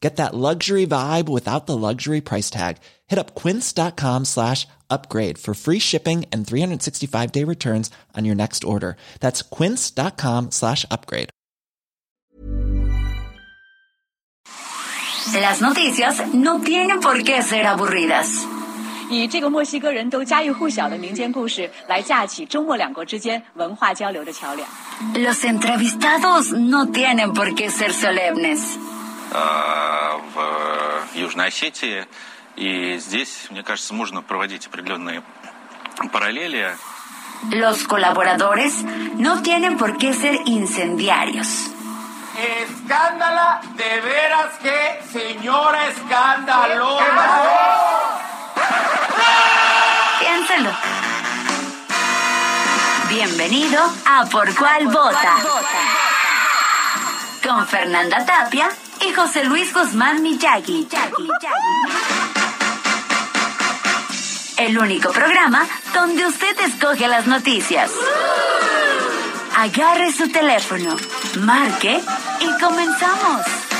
[0.00, 2.76] Get that luxury vibe without the luxury price tag.
[3.06, 8.64] Hit up quince.com slash upgrade for free shipping and 365 day returns on your next
[8.64, 8.96] order.
[9.20, 11.30] That's quince.com slash upgrade.
[15.34, 18.46] Las noticias no tienen por qué ser aburridas.
[19.08, 24.68] 以这个墨西哥人都家喻户晓的民间故事来架起中墨两国之间文化交流的桥梁。
[25.14, 28.76] Los entrevistados no tienen por qué ser solemnes.
[29.32, 32.06] а, в Южной Осетии.
[32.56, 35.22] И здесь, мне кажется, можно проводить определенные
[36.12, 36.76] параллели.
[37.50, 38.82] Los colaboradores
[39.16, 41.48] no tienen por qué ser incendiarios.
[42.36, 46.98] Escándala, de veras que señora escándalo.
[50.20, 50.70] Piénselo.
[53.08, 55.36] Bienvenido a Por Cuál Vota.
[57.42, 58.68] Con Fernanda Tapia
[59.15, 60.87] José Luis Guzmán Miyagi.
[64.57, 67.91] El único programa donde usted escoge las noticias.
[69.57, 70.95] Agarre su teléfono,
[71.39, 72.01] marque
[72.39, 73.70] y comenzamos.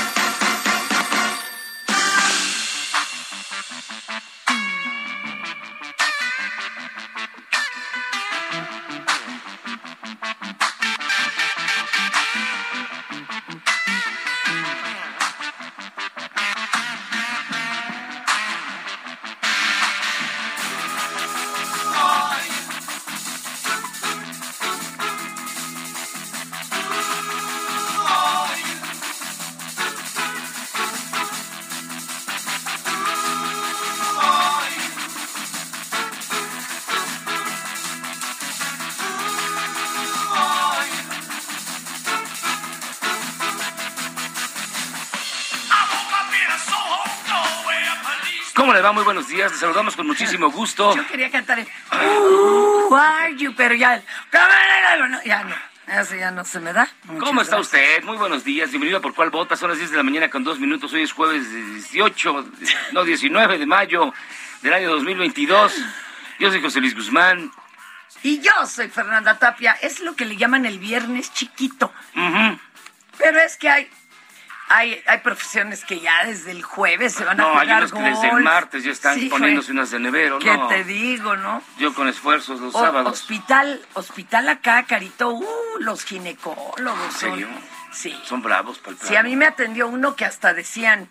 [48.92, 49.50] Muy buenos días.
[49.52, 50.94] Le saludamos con muchísimo gusto.
[50.94, 53.54] Yo quería cantar el Who are you?
[53.56, 54.02] Pero ya,
[55.24, 55.56] ya no.
[55.86, 56.88] Eso ya no se me da.
[57.04, 57.82] Muchas ¿Cómo está gracias.
[57.82, 58.04] usted?
[58.04, 58.70] Muy buenos días.
[58.70, 59.56] Bienvenido a Por Cuál Vota.
[59.56, 60.92] Son las 10 de la mañana con dos minutos.
[60.92, 62.50] Hoy es jueves 18,
[62.92, 64.12] no 19 de mayo
[64.60, 65.74] del año 2022.
[66.38, 67.50] Yo soy José Luis Guzmán.
[68.22, 69.72] Y yo soy Fernanda Tapia.
[69.80, 71.92] Es lo que le llaman el viernes chiquito.
[73.18, 73.90] Pero es que hay,
[74.74, 77.92] hay, hay profesiones que ya desde el jueves se van a No, hay jugar unos
[77.92, 78.44] que desde el golf.
[78.44, 80.68] martes ya están Sí, poniéndose unas de nevero, ¿Qué ¿no?
[80.68, 81.62] te digo, no?
[81.78, 83.12] Yo con esfuerzos los O- sábados.
[83.12, 85.30] hospital, hospital acá, Carito.
[85.30, 85.44] Uh,
[85.80, 87.04] los ginecólogos.
[87.04, 87.48] ¿En son- serio?
[87.92, 88.18] Sí.
[88.24, 91.08] Son bravos para el Sí, a mí me atendió uno que hasta decían,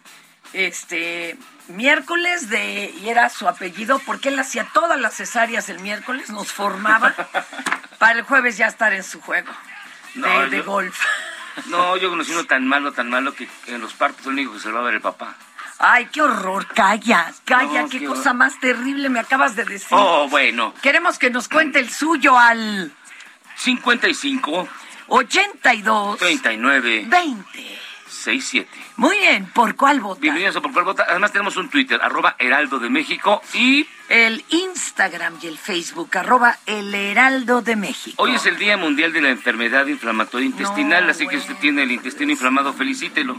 [0.53, 6.29] este, miércoles de, y era su apellido, porque él hacía todas las cesáreas el miércoles,
[6.29, 7.13] nos formaba
[7.99, 9.51] para el jueves ya estar en su juego
[10.15, 10.99] de, No, de yo- golf.
[11.67, 14.59] No, yo conocí uno tan malo, tan malo que en los partos lo único que
[14.59, 15.35] salvaba era el papá.
[15.79, 19.89] Ay, qué horror, calla, calla, No, qué qué cosa más terrible me acabas de decir.
[19.91, 20.73] Oh, bueno.
[20.81, 22.91] Queremos que nos cuente el suyo al
[23.55, 24.67] 55,
[25.07, 27.79] 82 39, 20.
[28.11, 28.67] 67.
[28.97, 30.19] Muy bien, ¿por cuál vota?
[30.19, 31.05] Bienvenidos a Por Cuál Vota.
[31.09, 33.41] Además tenemos un Twitter, arroba Heraldo de México.
[33.53, 38.21] Y El Instagram y el Facebook, arroba El Heraldo de México.
[38.21, 41.55] hoy es el Día Mundial de la Enfermedad Inflamatoria Intestinal, No, así que si usted
[41.61, 43.35] tiene el intestino inflamado, felicítelo.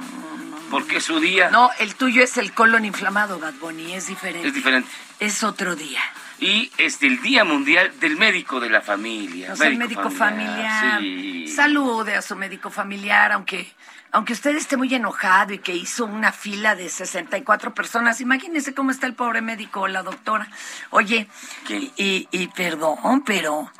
[0.70, 1.50] Porque es su día.
[1.50, 4.48] No, el tuyo es el colon inflamado, Bad Bunny, es diferente.
[4.48, 4.88] Es diferente.
[5.20, 6.00] Es otro día.
[6.40, 9.52] Y es el Día Mundial del Médico de la Familia.
[9.52, 10.98] O sea, el médico familiar.
[10.98, 11.46] Sí.
[11.46, 13.70] Salude a su médico familiar, aunque,
[14.12, 18.20] aunque usted esté muy enojado y que hizo una fila de 64 personas.
[18.20, 20.48] Imagínese cómo está el pobre médico o la doctora.
[20.90, 21.28] Oye,
[21.96, 23.70] y perdón, pero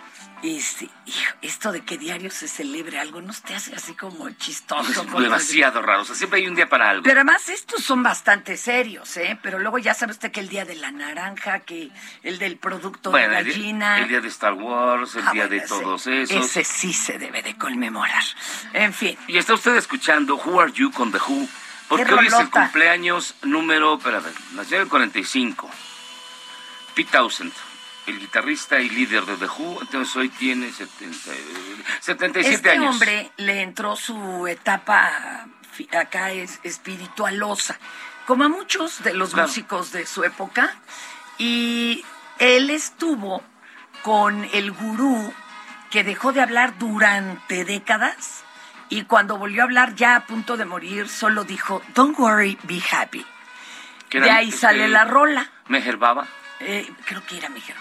[0.43, 4.91] este, hijo, esto de que diario se celebre algo, ¿no te hace así como chistoso?
[5.03, 6.03] Es demasiado raro.
[6.03, 7.05] O sea, siempre hay un día para algo.
[7.05, 9.39] Pero además estos son bastante serios, ¿eh?
[9.43, 11.91] Pero luego ya sabe usted que el día de la naranja, que
[12.23, 13.99] el del producto bueno, de el día, gallina.
[14.01, 16.45] el día de Star Wars, el Ah, día bueno, de ese- todos esos.
[16.47, 18.25] Ese sí se debe de conmemorar.
[18.73, 19.17] En fin.
[19.29, 21.49] Y está usted escuchando Who Are You con The Who,
[21.89, 25.71] porque Qué hoy es el cumpleaños número, espérame, nació en el 45.
[26.95, 27.53] Pete Townsend,
[28.07, 31.37] el guitarrista y líder de The Who, entonces hoy tiene 70, eh,
[32.01, 32.95] 77 Este años.
[32.95, 35.47] hombre le entró su etapa
[35.99, 37.79] acá es espiritualosa,
[38.27, 39.49] como a muchos de los Claro.
[39.49, 40.75] músicos de su época,
[41.39, 42.05] y
[42.39, 43.43] él estuvo
[44.03, 45.33] con el gurú
[45.91, 48.45] que dejó de hablar durante décadas
[48.89, 52.83] y cuando volvió a hablar ya a punto de morir solo dijo, don't worry, be
[52.91, 53.25] happy.
[54.11, 55.51] De ahí este, sale la rola.
[55.69, 56.27] Meher Baba.
[56.65, 57.77] Eh, creo que era Miguel.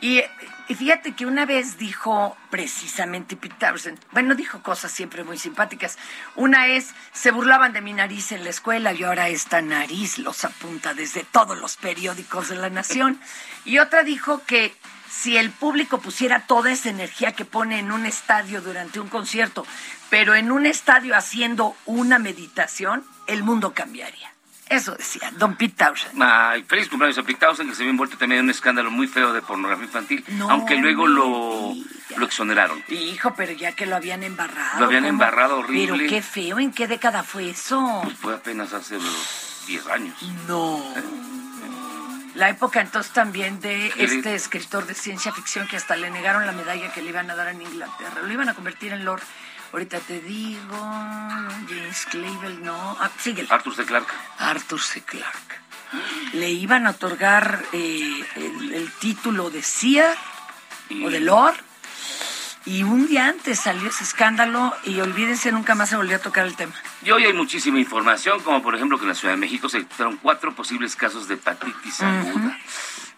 [0.00, 0.30] Y, eh,
[0.68, 3.66] y fíjate que una vez dijo precisamente Pete
[4.10, 5.98] bueno, dijo cosas siempre muy simpáticas.
[6.34, 10.44] Una es, se burlaban de mi nariz en la escuela y ahora esta nariz los
[10.44, 13.20] apunta desde todos los periódicos de la nación.
[13.64, 14.74] Y otra dijo que
[15.08, 19.64] si el público pusiera toda esa energía que pone en un estadio durante un concierto,
[20.10, 24.33] pero en un estadio haciendo una meditación, el mundo cambiaría.
[24.68, 26.22] Eso decía Don Pete Townsend.
[26.22, 29.06] Ay, feliz cumpleaños a Pete Townsend, que se había envuelto también en un escándalo muy
[29.06, 31.74] feo de pornografía infantil, No aunque luego lo,
[32.16, 32.82] lo exoneraron.
[32.88, 34.80] Hijo, pero ya que lo habían embarrado.
[34.80, 35.10] Lo habían ¿cómo?
[35.12, 35.96] embarrado horrible.
[35.98, 38.00] Pero qué feo, ¿en qué década fue eso?
[38.04, 40.16] Pues fue apenas hace unos 10 años.
[40.48, 40.82] No.
[42.34, 46.10] La época entonces también de ¿Qué le- este escritor de ciencia ficción que hasta le
[46.10, 48.22] negaron la medalla que le iban a dar en Inglaterra.
[48.22, 49.22] Lo iban a convertir en Lord.
[49.74, 50.76] Ahorita te digo,
[51.68, 52.96] James Clavell, no.
[53.00, 53.48] Ah, síguele.
[53.50, 53.84] Arthur C.
[53.84, 54.14] Clarke.
[54.38, 55.00] Arthur C.
[55.02, 55.58] Clarke.
[56.34, 59.64] Le iban a otorgar eh, el, el título de
[60.90, 61.56] Y- o de Lord.
[62.66, 66.46] Y un día antes salió ese escándalo y olvídense, nunca más se volvió a tocar
[66.46, 66.72] el tema.
[67.02, 69.78] Y hoy hay muchísima información, como por ejemplo que en la Ciudad de México se
[69.78, 72.56] detectaron cuatro posibles casos de hepatitis aguda.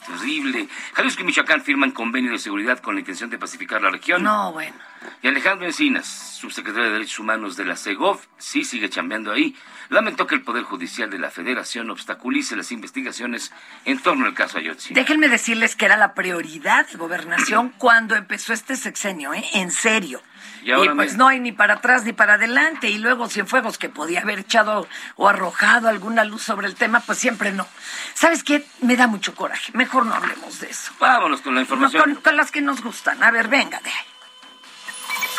[0.06, 0.69] Terrible.
[0.94, 4.23] Jalisco y Michoacán firman convenio de seguridad con la intención de pacificar la región.
[4.23, 4.75] No, bueno.
[5.23, 9.56] Y Alejandro Encinas, subsecretario de Derechos Humanos de la CEGOV, sí sigue chambeando ahí,
[9.88, 13.53] lamentó que el Poder Judicial de la Federación obstaculice las investigaciones
[13.85, 14.94] en torno al caso Ayotzi.
[14.94, 19.44] Déjenme decirles que era la prioridad gobernación cuando empezó este sexenio, ¿eh?
[19.55, 20.23] En serio.
[20.62, 22.88] Y ahora pues me- no hay ni para atrás ni para adelante.
[22.91, 27.19] Y luego Cienfuegos, que podía haber echado o arrojado alguna luz sobre el tema, pues
[27.19, 27.67] siempre no.
[28.14, 28.64] ¿Sabes qué?
[28.82, 29.70] Me da mucho coraje.
[29.75, 30.93] Mejor no hablemos de eso.
[30.99, 32.02] Vámonos con la No, información.
[32.14, 33.23] con, con las que nos gustan.
[33.23, 34.05] A ver, venga de ahí.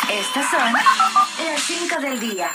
[0.10, 2.50] Estas son las 5 del día.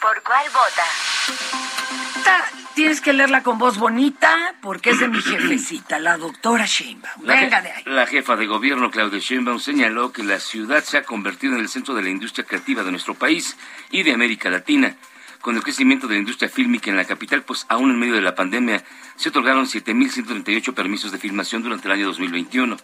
[0.00, 2.24] ¿Por cuál vota?
[2.24, 2.44] Ta-
[2.74, 7.22] Tienes que leerla con voz bonita porque es de mi jefecita, la doctora Sheinbaum.
[7.24, 7.82] Venga de ahí.
[7.86, 11.68] La jefa de gobierno, Claudia Sheinbaum, señaló que la ciudad se ha convertido en el
[11.70, 13.56] centro de la industria creativa de nuestro país
[13.90, 14.94] y de América Latina.
[15.40, 18.20] Con el crecimiento de la industria fílmica en la capital, pues aún en medio de
[18.20, 18.82] la pandemia,
[19.16, 22.76] se otorgaron 7.138 permisos de filmación durante el año 2021.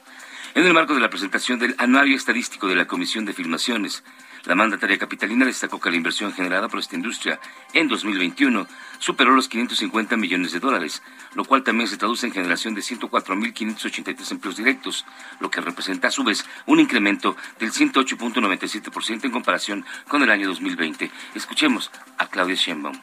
[0.55, 4.05] En el marco de la presentación del Anuario Estadístico de la Comisión de Filmaciones,
[4.45, 7.41] la mandataria capitalina destacó que la inversión generada por esta industria
[7.73, 8.67] en 2021
[8.99, 11.03] superó los 550 millones de dólares,
[11.35, 15.07] lo cual también se traduce en generación de 104.583 empleos directos,
[15.41, 20.49] lo que representa a su vez un incremento del 108.97% en comparación con el año
[20.49, 21.11] 2020.
[21.35, 23.01] Escuchemos a Claudia Sheinbaum.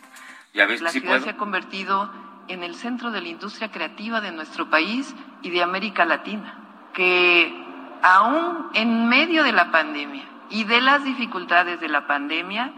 [0.53, 1.23] Ya ves, La ciudad puedo.
[1.23, 2.11] se ha convertido
[2.47, 7.53] en el centro de la industria creativa de nuestro país y de América Latina, que
[8.01, 12.73] aún en medio de la pandemia y de las dificultades de la pandemia,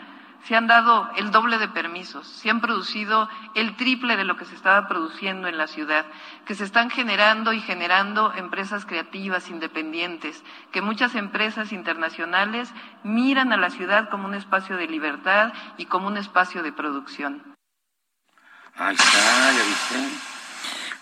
[0.48, 4.46] se han dado el doble de permisos, se han producido el triple de lo que
[4.46, 6.06] se estaba produciendo en la ciudad,
[6.46, 12.69] que se están generando y generando empresas creativas independientes, que muchas empresas internacionales
[13.04, 17.44] miran a la ciudad como un espacio de libertad y como un espacio de producción.
[18.75, 20.31] Ahí está, ya viste.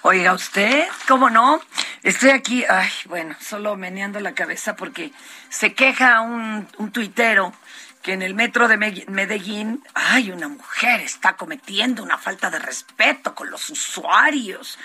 [0.02, 1.62] Oiga usted, ¿cómo no?
[2.04, 5.12] Estoy aquí, ay, bueno, solo meneando la cabeza porque
[5.50, 7.54] se queja un, un tuitero
[8.01, 12.59] que en el metro de Me- Medellín, ay, una mujer está cometiendo una falta de
[12.59, 14.80] respeto con los usuarios.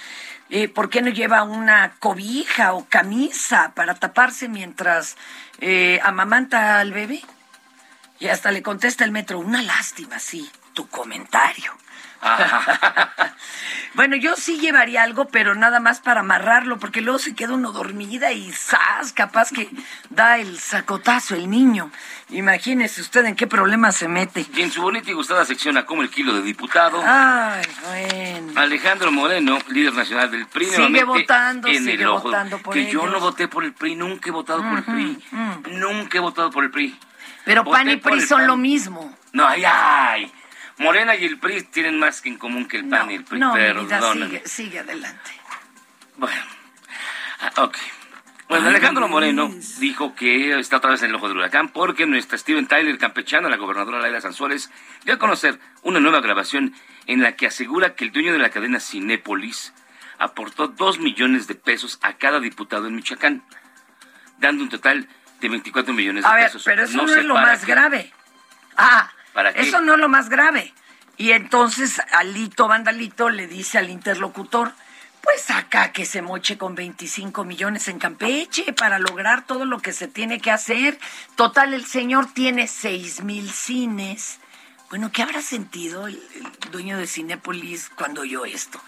[0.50, 5.16] Eh, ¿Por qué no lleva una cobija o camisa para taparse mientras
[5.60, 7.22] eh, amamanta al bebé?
[8.18, 11.72] Y hasta le contesta el metro, una lástima, sí, tu comentario.
[13.94, 17.70] Bueno, yo sí llevaría algo, pero nada más para amarrarlo, porque luego se queda uno
[17.70, 19.12] dormida y ¡zas!
[19.12, 19.70] Capaz que
[20.10, 21.92] da el sacotazo el niño.
[22.30, 24.46] Imagínese usted en qué problema se mete.
[24.52, 28.60] Y en su bonita y gustada sección a como el kilo de diputado, Ay, bueno.
[28.60, 32.24] Alejandro Moreno, líder nacional del PRI, Sigue votando, en sigue el ojo.
[32.24, 35.22] votando por que yo no voté por el PRI, nunca he votado por el PRI,
[35.70, 36.98] nunca he votado por el PRI.
[37.44, 38.46] Pero Voté PAN y PRI son PAN.
[38.48, 39.16] lo mismo.
[39.32, 40.32] No, ay, ay.
[40.78, 43.24] Morena y el PRI tienen más que en común que el PAN No, y el
[43.24, 43.38] PRI.
[43.38, 44.26] no, perdóname.
[44.26, 45.30] sigue, sigue adelante.
[46.16, 46.42] Bueno,
[47.40, 47.76] ah, ok.
[48.48, 52.36] Bueno, Alejandro Moreno dijo que está otra vez en el ojo del huracán porque nuestra
[52.36, 54.70] Steven Tyler campechana, la gobernadora Laila Sanzuárez,
[55.04, 56.74] dio a conocer una nueva grabación
[57.06, 59.72] en la que asegura que el dueño de la cadena Cinépolis
[60.18, 63.42] aportó dos millones de pesos a cada diputado en Michoacán,
[64.38, 65.08] dando un total
[65.40, 66.62] de 24 millones de A ver, pesos.
[66.64, 67.66] pero eso no, sé es lo más qué.
[67.72, 68.12] grave.
[68.76, 69.60] Ah, ¿Para qué?
[69.62, 70.72] eso no es lo más grave.
[71.18, 74.72] Y entonces Alito Vandalito le dice al interlocutor,
[75.22, 79.92] Pues acá que se moche con 25 millones en Campeche para lograr todo lo que
[79.92, 80.98] se tiene que hacer.
[81.36, 84.38] Total, el señor tiene 6 mil cines.
[84.90, 88.78] Bueno, ¿qué habrá sentido el, el dueño de Cinépolis cuando oyó esto?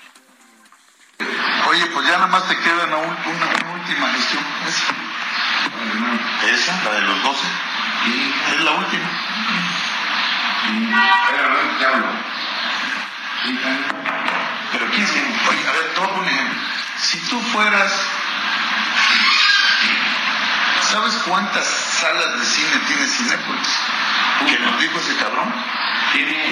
[1.69, 4.45] Oye, pues ya nada más te queda una, ul- una- una última gestión.
[4.69, 4.95] Esa.
[6.55, 7.41] Esa, la de los 12.
[8.57, 9.11] Es la última.
[14.73, 15.21] Pero quién se...
[15.49, 16.61] Oye, a ver, todo un ejemplo.
[17.01, 17.93] Si tú fueras...
[20.91, 23.69] ¿Sabes cuántas salas de cine tiene Cinépolis?
[24.47, 25.53] Que nos dijo ese cabrón.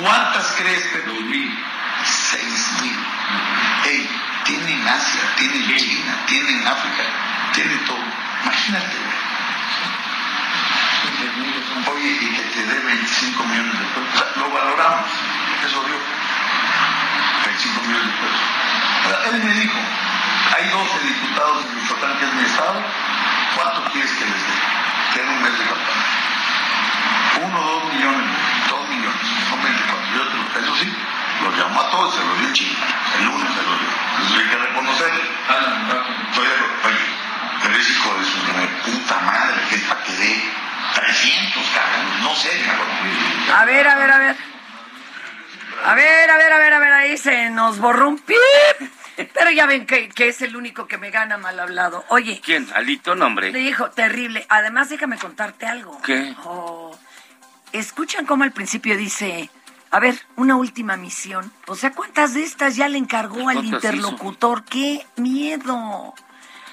[0.00, 1.64] ¿Cuántas crees que dos mil?
[2.04, 2.99] Seis mil.
[3.85, 4.11] Ey,
[4.44, 7.02] tiene en Asia, tiene en China, tiene en África,
[7.52, 8.04] tiene todo.
[8.42, 9.25] Imagínate, güey.
[11.86, 14.08] Oye, y que te dé 25 millones de pesos.
[14.14, 15.10] O sea, lo valoramos.
[15.64, 15.96] Eso dio.
[17.44, 18.40] 25 millones de pesos.
[19.04, 19.78] O sea, él me dijo,
[20.56, 22.80] hay 12 diputados en Michoacán, que es mi estado.
[23.54, 24.56] ¿Cuánto quieres que les dé?
[25.14, 26.04] Tengo un mes de campaña.
[27.42, 28.30] Uno, dos millones,
[28.68, 30.06] dos millones, son 24.
[30.14, 30.92] Yo te lo, eso sí,
[31.42, 32.78] los llamó a todos, se los dio China.
[33.18, 33.88] El lunes se los dio.
[34.14, 35.22] Entonces hay que reconocerle.
[36.30, 36.88] Estoy de acuerdo.
[36.88, 37.06] Oye,
[37.62, 37.86] pero es
[43.56, 44.37] A ver, a ver, a ver.
[45.84, 48.37] A ver, a ver, a ver, a ver, ahí se nos borró un pip.
[49.16, 52.04] Pero ya ven que, que es el único que me gana mal hablado.
[52.08, 52.66] Oye, ¿Quién?
[52.75, 53.52] Alito, no, hombre.
[53.52, 54.44] le dijo, terrible.
[54.49, 56.00] Además, déjame contarte algo.
[56.02, 56.34] ¿Qué?
[56.44, 56.96] Oh,
[57.73, 59.50] Escuchan cómo al principio dice,
[59.90, 61.52] a ver, una última misión.
[61.66, 64.64] O sea, ¿cuántas de estas ya le encargó al ¿Cuántas interlocutor?
[64.64, 66.14] ¡Qué miedo!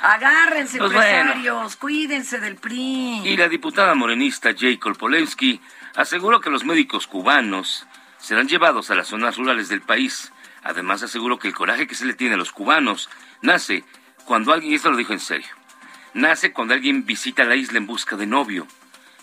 [0.02, 1.08] Agárrense, Pues bueno.
[1.20, 3.22] empresarios, cuídense del PRI.
[3.24, 5.62] Y la diputada morenista Jay Kolpolensky
[5.96, 7.86] aseguró que los médicos cubanos
[8.20, 10.32] serán llevados a las zonas rurales del país.
[10.64, 13.10] Además aseguró que el coraje que se le tiene a los cubanos
[13.42, 13.84] nace
[14.26, 15.48] cuando alguien, y esto lo dijo en serio,
[16.14, 18.68] nace cuando alguien visita la isla en busca de novio.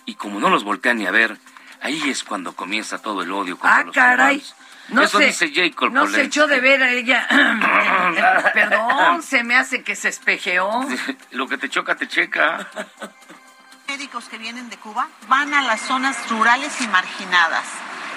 [0.05, 1.37] Y como no los voltean ni a ver,
[1.81, 4.39] ahí es cuando comienza todo el odio contra Ah, los caray.
[4.39, 4.55] cubanos.
[4.89, 7.27] No Eso se, dice Jay no se echó de ver a ella.
[8.55, 10.81] Perdón, se me hace que se espejeó.
[11.31, 12.67] Lo que te choca, te checa.
[13.89, 17.65] médicos que vienen de Cuba van a las zonas rurales y marginadas.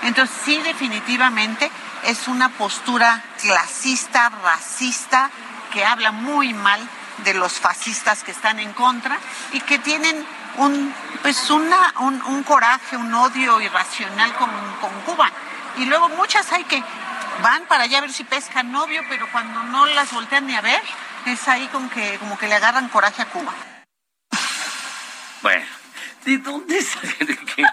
[0.02, 1.70] Entonces, sí, definitivamente
[2.04, 5.30] es una postura clasista, racista,
[5.72, 6.78] que habla muy mal
[7.24, 9.16] de los fascistas que están en contra
[9.54, 10.26] y que tienen
[10.58, 15.30] un, pues una, un, un coraje, un odio irracional con, con Cuba.
[15.78, 16.84] Y luego muchas hay que
[17.42, 20.60] van para allá a ver si pescan novio, pero cuando no las voltean ni a
[20.60, 20.82] ver,
[21.24, 23.54] es ahí con que, como que le agarran coraje a Cuba.
[25.42, 25.64] Bueno,
[26.24, 27.08] ¿De dónde sale?
[27.56, 27.64] ¿qué,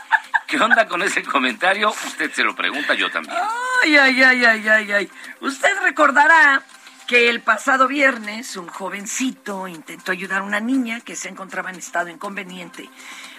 [0.47, 1.89] qué onda con ese comentario?
[1.89, 3.38] Usted se lo pregunta, yo también.
[3.83, 5.11] Ay, ay, ay, ay, ay, ay.
[5.41, 6.63] Usted recordará
[7.07, 11.77] que el pasado viernes un jovencito intentó ayudar a una niña que se encontraba en
[11.77, 12.89] estado inconveniente.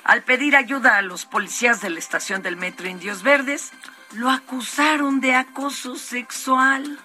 [0.04, 3.72] Al pedir ayuda a los policías de la estación del metro Indios Verdes,
[4.12, 6.98] lo acusaron de acoso sexual.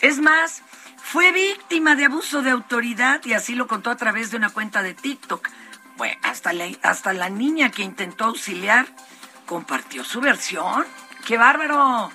[0.00, 0.62] Es más,
[0.96, 4.82] fue víctima de abuso de autoridad y así lo contó a través de una cuenta
[4.82, 5.48] de TikTok.
[5.98, 8.86] Bueno, hasta la, hasta la niña que intentó auxiliar
[9.46, 10.86] compartió su versión.
[11.26, 12.12] ¡Qué bárbaro!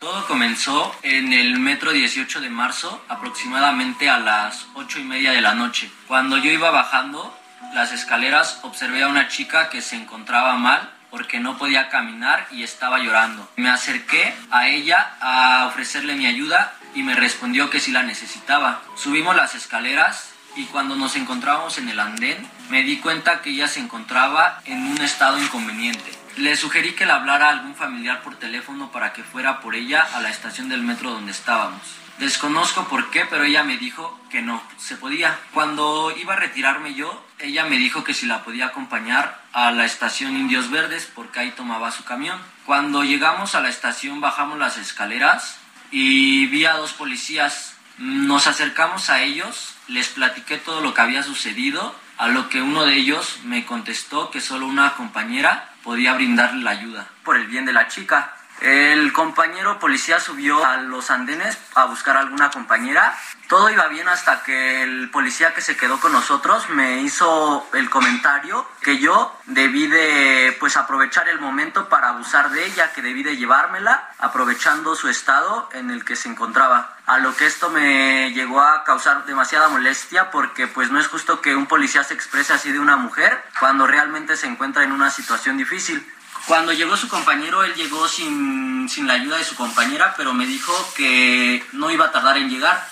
[0.00, 5.40] Todo comenzó en el metro 18 de marzo, aproximadamente a las ocho y media de
[5.40, 5.92] la noche.
[6.08, 7.32] Cuando yo iba bajando
[7.72, 12.64] las escaleras, observé a una chica que se encontraba mal porque no podía caminar y
[12.64, 13.48] estaba llorando.
[13.54, 18.82] Me acerqué a ella a ofrecerle mi ayuda y me respondió que si la necesitaba.
[18.96, 22.36] Subimos las escaleras y cuando nos encontrábamos en el andén,
[22.68, 26.12] me di cuenta que ella se encontraba en un estado inconveniente.
[26.36, 30.06] Le sugerí que le hablara a algún familiar por teléfono para que fuera por ella
[30.14, 31.80] a la estación del metro donde estábamos.
[32.18, 35.38] Desconozco por qué, pero ella me dijo que no, se podía.
[35.54, 39.84] Cuando iba a retirarme yo, ella me dijo que si la podía acompañar a la
[39.84, 42.40] estación Indios Verdes porque ahí tomaba su camión.
[42.66, 45.58] Cuando llegamos a la estación bajamos las escaleras
[45.92, 47.77] y vi a dos policías.
[47.98, 52.84] Nos acercamos a ellos, les platiqué todo lo que había sucedido, a lo que uno
[52.84, 57.64] de ellos me contestó que solo una compañera podía brindarle la ayuda por el bien
[57.64, 58.36] de la chica.
[58.60, 63.16] El compañero policía subió a los andenes a buscar a alguna compañera.
[63.48, 67.88] Todo iba bien hasta que el policía que se quedó con nosotros me hizo el
[67.88, 73.22] comentario que yo debí de pues aprovechar el momento para abusar de ella, que debí
[73.22, 76.96] de llevármela aprovechando su estado en el que se encontraba.
[77.06, 81.40] A lo que esto me llegó a causar demasiada molestia porque pues no es justo
[81.40, 85.10] que un policía se exprese así de una mujer cuando realmente se encuentra en una
[85.10, 86.06] situación difícil.
[86.46, 90.46] Cuando llegó su compañero, él llegó sin, sin la ayuda de su compañera, pero me
[90.46, 92.88] dijo que no iba a tardar en llegar.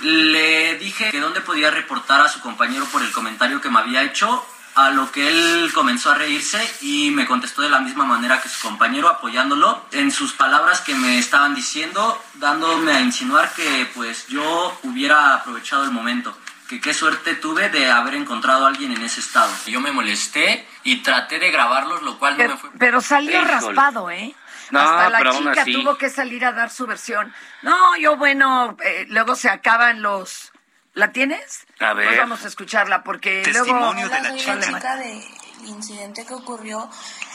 [0.00, 4.02] Le dije que dónde podía reportar a su compañero por el comentario que me había
[4.02, 8.42] hecho, a lo que él comenzó a reírse y me contestó de la misma manera
[8.42, 13.90] que su compañero, apoyándolo en sus palabras que me estaban diciendo, dándome a insinuar que
[13.94, 16.36] pues yo hubiera aprovechado el momento
[16.68, 19.52] que qué suerte tuve de haber encontrado a alguien en ese estado.
[19.66, 22.70] Yo me molesté y traté de grabarlos, lo cual no me fue...
[22.78, 23.50] Pero salió Híjole.
[23.52, 24.34] raspado, ¿eh?
[24.70, 25.72] No, Hasta la pero aún chica así.
[25.72, 27.32] tuvo que salir a dar su versión.
[27.62, 30.52] No, yo bueno, eh, luego se acaban los...
[30.94, 31.66] ¿La tienes?
[31.78, 32.06] A ver.
[32.06, 34.22] Pues vamos a escucharla porque Testimonio luego...
[34.22, 34.60] de la chica.
[34.60, 35.22] chica del
[35.66, 36.90] incidente que ocurrió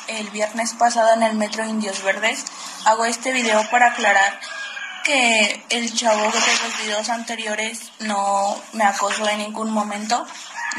[0.08, 2.44] el viernes pasado en el metro Indios Verdes.
[2.86, 4.40] Hago este video para aclarar
[5.04, 10.26] que el chavo de los videos anteriores no me acosó en ningún momento.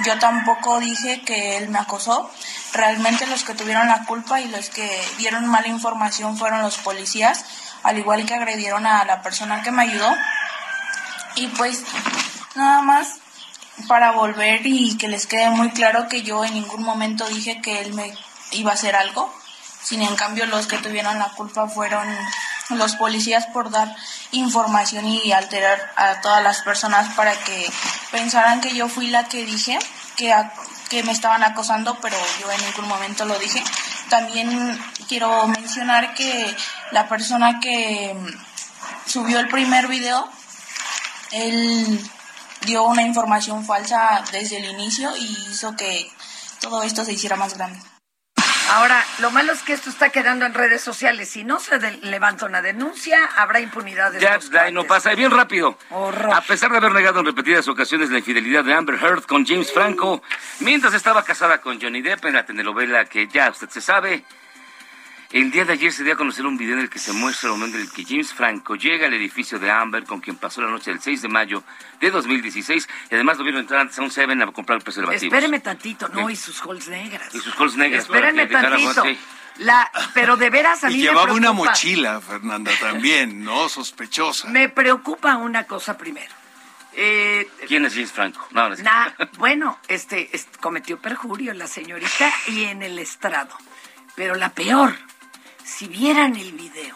[0.07, 2.31] Yo tampoco dije que él me acosó.
[2.73, 4.88] Realmente los que tuvieron la culpa y los que
[5.19, 7.45] dieron mala información fueron los policías,
[7.83, 10.11] al igual que agredieron a la persona que me ayudó.
[11.37, 11.83] Y pues
[12.55, 13.19] nada más
[13.88, 17.81] para volver y que les quede muy claro que yo en ningún momento dije que
[17.81, 18.12] él me
[18.52, 19.33] iba a hacer algo.
[19.83, 22.07] Sin en cambio los que tuvieron la culpa fueron
[22.71, 23.95] los policías por dar
[24.31, 27.71] información y alterar a todas las personas para que
[28.11, 29.78] pensaran que yo fui la que dije
[30.16, 30.35] que,
[30.88, 33.62] que me estaban acosando, pero yo en ningún momento lo dije.
[34.09, 36.57] También quiero mencionar que
[36.90, 38.14] la persona que
[39.07, 40.28] subió el primer video,
[41.33, 42.11] él
[42.62, 46.11] dio una información falsa desde el inicio y hizo que
[46.61, 47.92] todo esto se hiciera más grande.
[48.75, 51.29] Ahora, lo malo es que esto está quedando en redes sociales.
[51.29, 55.12] Si no se levanta una denuncia, habrá impunidad de Ya, ya, no pasa.
[55.12, 55.76] Y bien rápido.
[55.91, 56.33] Horror.
[56.33, 59.71] A pesar de haber negado en repetidas ocasiones la infidelidad de Amber Heard con James
[59.71, 60.23] Franco,
[60.61, 64.25] mientras estaba casada con Johnny Depp en la telenovela que ya usted se sabe,
[65.33, 67.49] el día de ayer se dio a conocer un video en el que se muestra
[67.51, 70.61] el momento en el que James Franco llega al edificio de Amber con quien pasó
[70.61, 71.65] la noche del 6 de mayo
[72.01, 75.23] de 2016 y además lo vieron entrar antes a un Seven a comprar preservativos.
[75.23, 76.33] Espéreme tantito, no, ¿Qué?
[76.35, 77.35] y sus holes negras.
[77.35, 78.05] Y sus cols negras.
[78.05, 79.05] Espérenme tantito.
[79.59, 83.68] La, pero de veras a mí Y me llevaba una mochila, Fernanda, también, ¿no?
[83.68, 84.49] Sospechosa.
[84.49, 86.33] Me preocupa una cosa primero.
[86.95, 88.47] Eh, ¿Quién es James Franco?
[88.51, 93.57] No, no es- na- bueno, este, este, cometió perjurio la señorita y en el estrado.
[94.14, 94.95] Pero la peor,
[95.73, 96.95] si vieran el video,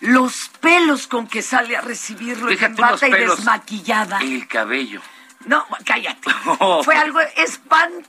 [0.00, 4.20] los pelos con que sale a recibirlo en los bata y desmaquillada.
[4.20, 5.00] El cabello.
[5.44, 6.30] No, cállate.
[6.84, 8.08] Fue algo espantoso,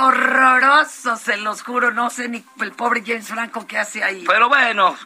[0.00, 1.90] horroroso, se los juro.
[1.90, 4.24] No sé ni el pobre James Franco qué hace ahí.
[4.26, 4.96] Pero bueno,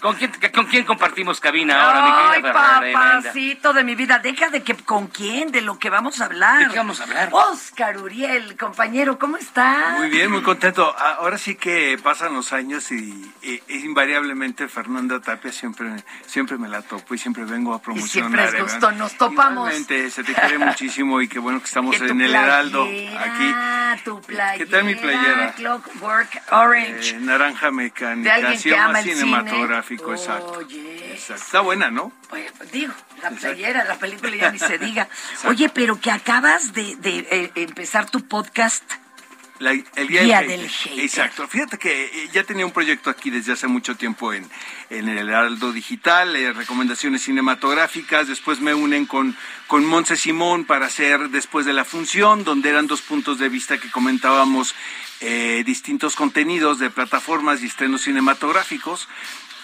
[0.00, 2.92] ¿con quién, ¿con quién compartimos cabina ahora, mi Ay, querida Fernanda?
[3.22, 6.58] papacito de mi vida, deja de que con quién, de lo que vamos a hablar.
[6.66, 7.28] ¿De qué vamos a hablar?
[7.32, 9.98] Oscar Uriel, compañero, ¿cómo estás?
[9.98, 10.94] Muy bien, muy contento.
[10.98, 15.88] Ah, Ahora sí que pasan los años y, y- y invariablemente Fernanda Tapia siempre,
[16.26, 18.30] siempre me la topo y siempre vengo a promocionar.
[18.30, 18.62] siempre es ¿eh?
[18.62, 19.68] gusto, nos topamos.
[19.68, 23.54] Igualmente, se te quiere muchísimo y qué bueno que estamos Que en el Heraldo, aquí.
[24.04, 25.52] tu playera, ¿Qué tal mi playera?
[25.52, 27.10] Clockwork Orange.
[27.16, 29.95] Eh, naranja De mecánica, alguien que sí, ama más el cinematográfico, cine.
[29.96, 30.52] Exacto.
[30.58, 31.12] Oye.
[31.12, 31.42] Exacto.
[31.42, 32.12] Está buena, ¿no?
[32.30, 35.08] Oye, pues digo, la playera, la película ya ni se diga.
[35.48, 38.84] Oye, pero que acabas de, de, eh, empezar tu podcast.
[39.58, 41.00] La- el Guía del, del hater.
[41.00, 41.48] Exacto.
[41.48, 44.46] Fíjate que eh, ya tenía un proyecto aquí desde hace mucho tiempo en,
[44.90, 48.28] en el Heraldo Digital, eh, recomendaciones cinematográficas.
[48.28, 49.34] Después me unen con,
[49.66, 53.78] con Monse Simón para hacer después de la función, donde eran dos puntos de vista
[53.78, 54.74] que comentábamos
[55.20, 59.08] eh, distintos contenidos de plataformas y estrenos cinematográficos.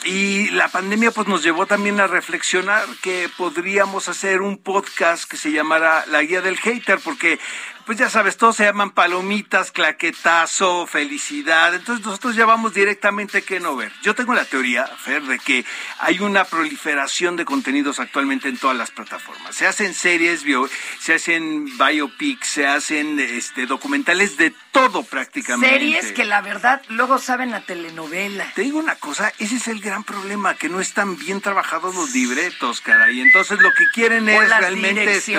[0.05, 5.37] Y la pandemia pues nos llevó también a reflexionar que podríamos hacer un podcast que
[5.37, 7.39] se llamara La Guía del Hater, porque
[7.85, 11.75] pues ya sabes, todos se llaman palomitas, claquetazo, felicidad.
[11.75, 13.93] Entonces nosotros ya vamos directamente qué no ver.
[14.03, 15.65] Yo tengo la teoría, Fer, de que
[15.99, 19.55] hay una proliferación de contenidos actualmente en todas las plataformas.
[19.55, 20.69] Se hacen series, bio-
[21.01, 25.77] se hacen biopics, se hacen este documentales de todo prácticamente.
[25.79, 28.51] Series que la verdad luego saben la telenovela.
[28.55, 32.13] Te digo una cosa, ese es el gran problema, que no están bien trabajados los
[32.13, 33.21] libretos, caray.
[33.21, 35.05] Entonces lo que quieren O es realmente...
[35.05, 35.33] este,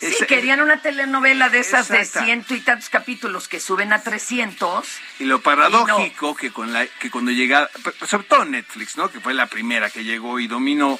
[0.00, 4.02] es- Sí, querían una telenovela de esas de ciento y tantos capítulos que suben a
[4.02, 4.86] 300.
[5.20, 7.70] Y lo paradójico que con la que cuando llega,
[8.06, 9.10] sobre todo Netflix, ¿no?
[9.10, 10.98] Que fue la primera que llegó y dominó,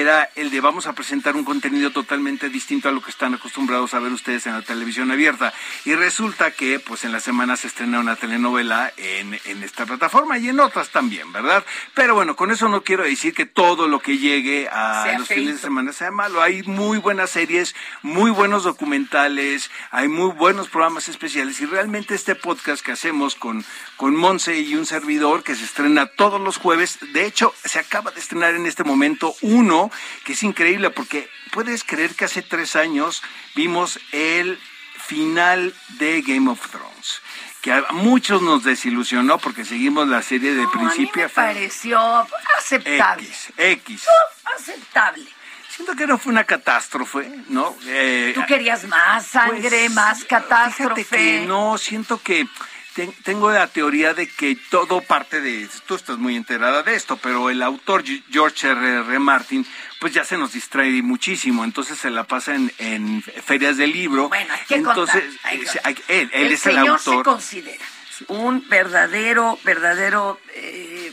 [0.00, 3.94] era el de vamos a presentar un contenido totalmente distinto a lo que están acostumbrados
[3.94, 5.54] a ver ustedes en la televisión abierta.
[5.84, 10.38] Y resulta que, pues en la semana se estrena una telenovela en, en esta plataforma
[10.38, 11.64] y en otras también, ¿verdad?
[11.94, 15.28] Pero bueno, con eso no quiero decir que todo lo que llegue a Sea los
[15.28, 16.42] fines de semana sea malo.
[16.42, 22.34] Hay muy buenas series, muy buenos documentales, hay muy buenos programas especiales y realmente este
[22.34, 23.64] podcast que hacemos con,
[23.96, 28.10] con Monse y un servidor que se estrena todos los jueves, de hecho se acaba
[28.10, 29.83] de estrenar en este momento uno
[30.24, 33.22] Que es increíble porque puedes creer que hace tres años
[33.54, 34.58] vimos el
[34.98, 37.20] final de Game of Thrones
[37.60, 41.42] que a muchos nos desilusionó porque seguimos la serie de No, principio a mí me
[41.54, 42.26] pareció
[42.58, 43.24] aceptable.
[43.26, 44.06] X, X.
[44.54, 45.26] Aceptable.
[45.70, 47.74] Siento que no fue una catástrofe, ¿no?
[47.86, 51.04] Eh, Tú querías más sangre, pues, más catástrofe.
[51.04, 52.46] Fíjate que no, siento que
[52.94, 57.16] ten- tengo la teoría de que todo parte de, tú estás muy enterada de esto,
[57.16, 58.96] pero el autor George R.
[59.00, 59.18] R.
[59.18, 59.66] Martin,
[60.00, 64.28] pues ya se nos distrae muchísimo, entonces se la pasa en, en ferias de libro.
[64.28, 67.24] Bueno, hay que entonces, hay eh, él, él el es el señor se autor.
[67.24, 67.84] considera
[68.28, 71.12] un verdadero, verdadero, eh,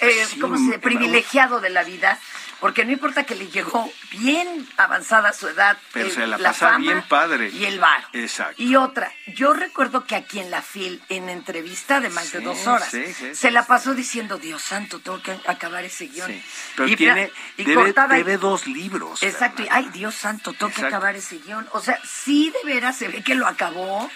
[0.00, 0.78] eh, Sí, ¿cómo se dice?
[0.78, 2.18] privilegiado de la vida,
[2.60, 6.78] porque no importa que le llegó bien avanzada su edad, Pero se la pasa fama
[6.78, 7.50] bien padre.
[7.50, 8.06] y el varo.
[8.12, 8.62] Exacto.
[8.62, 12.66] Y otra, yo recuerdo que aquí en la FIL, en entrevista de más de dos
[12.66, 16.42] horas, sí, sí, se la pasó diciendo, Dios santo, tengo que acabar ese guion.
[16.76, 19.22] Pero Y tiene, y debe, cortaba y- debe dos libros.
[19.22, 21.68] Exacto, y ay, Dios santo, tengo que acabar ese guion.
[21.72, 24.10] O sea, sí de veras se ve que lo acabó.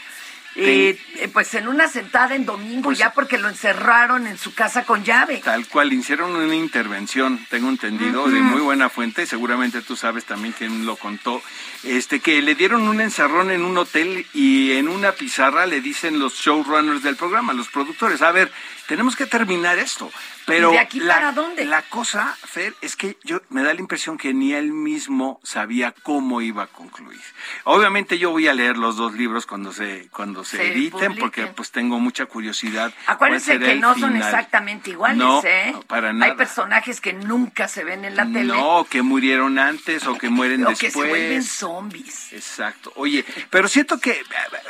[0.59, 4.55] Eh, eh, pues en una sentada en domingo Pues- ya porque lo encerraron en su
[4.55, 5.39] casa con llave.
[5.45, 10.55] Tal cual, hicieron una intervención, tengo entendido, de muy buena fuente, seguramente tú sabes también
[10.57, 11.43] quién lo contó,
[11.85, 16.19] este que le dieron un encerrón en un hotel y en una pizarra le dicen
[16.19, 18.51] los showrunners del programa, los productores, a ver,
[18.87, 20.11] tenemos que terminar esto.
[20.47, 21.67] Pero ¿Y de aquí la, para dónde?
[21.67, 25.93] la cosa, Fer, es que yo me da la impresión que ni él mismo sabía
[26.03, 27.21] cómo iba a concluir.
[27.65, 31.19] Obviamente yo voy a leer los dos libros cuando se cuando se, Se editen publiquen.
[31.19, 32.93] porque pues tengo mucha curiosidad.
[33.07, 34.29] Acuérdense que no son final.
[34.29, 35.75] exactamente iguales, No, ¿eh?
[35.87, 36.33] para nada.
[36.33, 40.29] Hay personajes que nunca se ven en la tele No, que murieron antes o que
[40.31, 41.09] mueren o que se después.
[41.11, 42.33] vuelven zombies.
[42.33, 42.93] Exacto.
[42.97, 44.21] Oye, pero siento que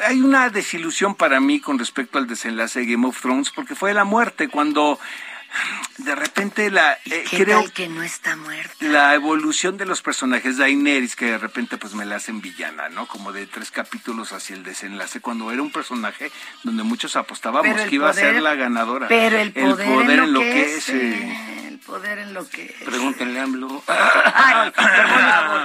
[0.07, 3.95] hay una desilusión para mí con respecto al desenlace de Game of Thrones porque fue
[3.95, 4.99] la muerte cuando
[5.99, 8.73] de repente la eh, ¿Qué creo tal que no está muerto?
[8.81, 13.07] la evolución de los personajes Daenerys que de repente pues me la hacen villana, ¿no?
[13.07, 16.31] Como de tres capítulos hacia el desenlace cuando era un personaje
[16.63, 19.09] donde muchos apostábamos Pero el que iba a ser poder- la ganadora.
[19.09, 20.93] Pero el poder, enloquece.
[20.93, 21.69] enloquece.
[21.69, 22.85] El poder enloquece.
[22.85, 23.83] Pregúntenle a AMLO.
[23.87, 24.73] Ay,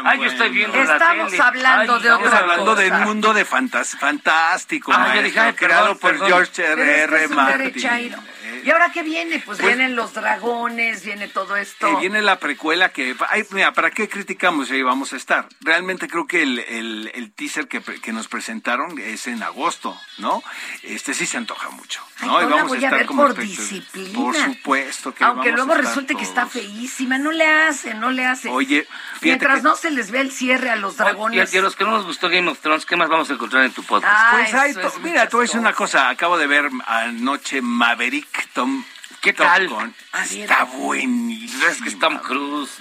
[0.05, 1.43] Ay, yo estoy viendo la Estamos tele.
[1.43, 2.81] hablando Ay, de Estamos otra hablando cosa.
[2.81, 6.27] del mundo de fantas fantástico, Ah, ya maestro, dije, ay, creado perdón, por perdón.
[6.27, 7.03] George R.
[7.03, 7.23] R.
[7.25, 8.15] es Martin.
[8.63, 9.39] ¿Y ahora qué viene?
[9.45, 11.87] Pues, Pues- vienen los dragones, viene todo esto.
[11.87, 14.71] Eh, viene la precuela que, ay, mira, ¿para qué criticamos?
[14.71, 15.47] Ahí vamos a estar.
[15.61, 20.41] Realmente creo que el, el- el teaser que, que nos presentaron es en agosto, ¿no?
[20.83, 22.49] Este sí se antoja mucho, Ay, ¿no?
[22.49, 24.13] la voy a ver como por disciplina.
[24.19, 27.93] Por supuesto que Aunque vamos luego a estar resulte que está feísima, no le hace,
[27.93, 28.49] no le hace.
[28.49, 28.87] Oye,
[29.21, 31.53] Mientras que- no se les ve el cierre a los Y a, dragones.
[31.53, 33.63] y a los que no nos gustó Game of Thrones, ¿qué más vamos a encontrar
[33.65, 34.13] en tu podcast?
[34.15, 36.09] Ah, Pues hay es mira, muchas te voy a decir una cosa.
[36.09, 38.83] Acabo de ver anoche Maverick Tom.
[39.21, 39.67] ¿Qué Top tal?
[39.69, 39.91] Ver.
[40.31, 41.67] Está buenísima.
[41.67, 42.77] Es que es Tom Cruise.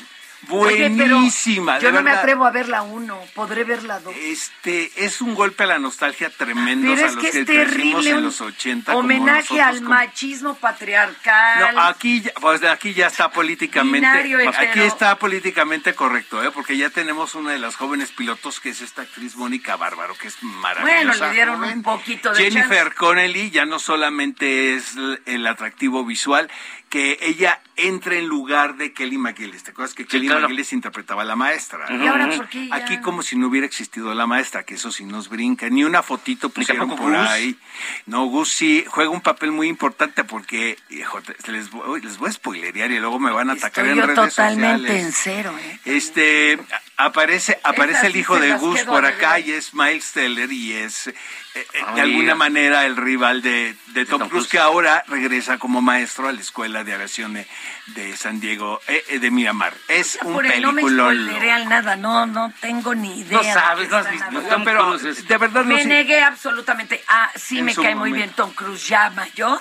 [0.48, 1.78] Oye, Buenísima.
[1.78, 4.14] Yo de no me atrevo a ver la uno, podré ver la dos.
[4.16, 8.10] Este es un golpe a la nostalgia tremendo Pero a es los que que terrible.
[8.10, 11.74] en un los 80 como homenaje nosotros, al machismo patriarcal.
[11.74, 16.50] No, aquí, ya- pues aquí ya está políticamente, aquí está políticamente correcto, ¿eh?
[16.50, 20.28] porque ya tenemos una de las jóvenes pilotos que es esta actriz Mónica Bárbaro, que
[20.28, 21.06] es maravillosa.
[21.08, 21.78] Bueno, le dieron joven.
[21.78, 22.94] un poquito de Jennifer chance.
[22.96, 24.94] Connelly ya no solamente es
[25.26, 26.50] el atractivo visual,
[26.92, 29.62] que ella entra en lugar de Kelly McGillis.
[29.62, 30.42] ¿Te acuerdas que Kelly claro.
[30.42, 31.86] McGillis interpretaba a la maestra?
[31.90, 32.74] ¿Y ahora por qué ya?
[32.74, 35.70] Aquí como si no hubiera existido la maestra, que eso sí nos brinca.
[35.70, 37.16] Ni una fotito pusieron por Gus.
[37.30, 37.56] ahí.
[38.04, 42.32] No, Gus sí juega un papel muy importante porque, hijo, les, voy, les voy a
[42.32, 45.06] spoilerear y luego me van a atacar Estoy en yo redes totalmente sociales.
[45.06, 45.78] en cero, ¿eh?
[45.86, 46.58] Este
[46.96, 51.08] aparece aparece Esas el hijo de Gus por acá y es Miles Teller y es
[51.08, 51.14] eh,
[51.54, 55.82] eh, de alguna manera el rival de, de Tom Tom Cruise que ahora regresa como
[55.82, 57.46] maestro a la escuela de aviación de,
[57.88, 59.74] de San Diego eh, eh, de Miramar.
[59.88, 61.14] Es un el no me peliculón.
[61.26, 63.38] spoilerean nada, no, no tengo ni idea.
[63.38, 64.40] No de sabes, no has visto.
[64.48, 67.02] Tom pero Cruise de verdad no Me negué absolutamente.
[67.08, 69.60] Ah, sí En me cae muy bien Tom Cruise ya mayor.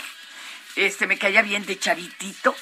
[0.75, 2.55] Este, me caía bien de chavitito.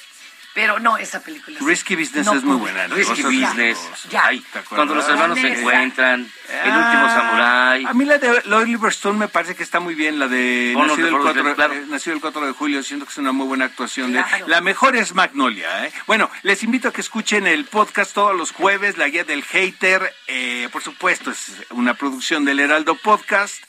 [0.52, 1.58] Pero no, esa película.
[1.60, 2.88] Risky Business No es muy buena.
[2.88, 2.96] ¿no?
[2.96, 3.78] Risky Business.
[4.10, 4.30] Ya.
[4.68, 7.84] Cuando los hermanos se encuentran, el Ah, último samurái.
[7.86, 10.88] A mí la de Lloyd Stone me parece que está muy bien, la de Bono
[10.88, 11.74] Nacido, de el Forrest 4, Gump, claro.
[11.74, 14.12] eh, Nacido el 4 de julio, siento que es una muy buena actuación.
[14.12, 14.24] de-.
[14.48, 15.86] La mejor es Magnolia.
[15.86, 15.92] ¿eh?
[16.08, 20.12] Bueno, les invito a que escuchen el podcast todos los jueves, la guía del hater.
[20.26, 23.62] eh, por supuesto, es una producción del Heraldo Podcast.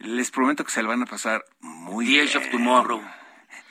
[0.00, 2.26] Les prometo que se lo van a pasar muy The bien.
[2.26, 3.02] Edge of Tomorrow.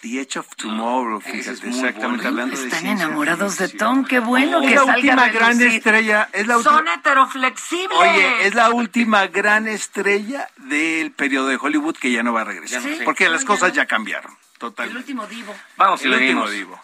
[0.02, 2.30] The Edge of Tomorrow, es fíjate, muy exactamente bueno.
[2.30, 3.68] hablando de Están ciencia enamorados de.
[3.70, 6.88] Tom, qué bueno Es que la salga última a gran estrella, es la última Son
[6.88, 8.00] heteroflexibles.
[8.00, 12.46] Oye, es la última gran estrella del periodo de Hollywood que ya no va a
[12.46, 12.82] regresar.
[12.82, 13.02] Sé.
[13.04, 14.32] Porque las cosas ya cambiaron.
[14.32, 15.00] El Totalmente.
[15.00, 15.56] último divo.
[15.78, 16.80] Vamos y El último divo.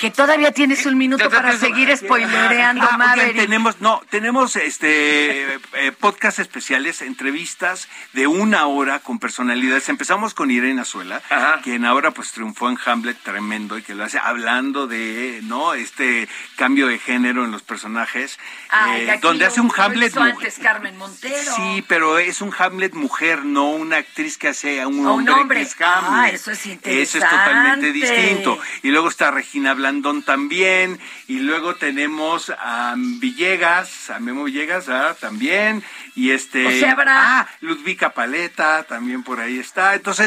[0.00, 3.36] Que todavía tienes un minuto para seguir spoilereando, Ah, oigan, Maverick.
[3.36, 9.88] tenemos, no, tenemos este eh, podcast especiales, entrevistas de una hora con personalidades.
[9.88, 11.20] Empezamos con Irene Azuela,
[11.62, 15.74] quien ahora pues triunfó en Hamlet tremendo y que lo hace hablando de, ¿no?
[15.74, 18.38] Este cambio de género en los personajes,
[18.70, 21.52] Ay, eh, donde hace un Hamlet antes Carmen Montero.
[21.56, 25.28] Sí, pero es un Hamlet mujer, no una actriz que hace a un, A un
[25.28, 25.56] hombre, hombre.
[25.58, 26.10] que es Hamlet.
[26.10, 28.20] Ah, eso es Eso es totalmente interesante.
[28.22, 28.58] distinto.
[28.82, 30.98] Y luego está Regina Blandón también.
[31.26, 35.82] Y luego tenemos a Villegas, a Memo Villegas ah, también.
[36.14, 36.66] Y este.
[36.66, 39.94] O sea, Ah, Ludvika Paleta también por ahí está.
[39.94, 40.26] Entonces.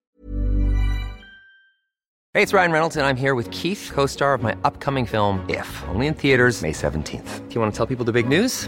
[2.35, 5.45] Hey, it's Ryan Reynolds, and I'm here with Keith, co star of my upcoming film,
[5.47, 7.47] If, only in theaters, May 17th.
[7.47, 8.67] Do you want to tell people the big news?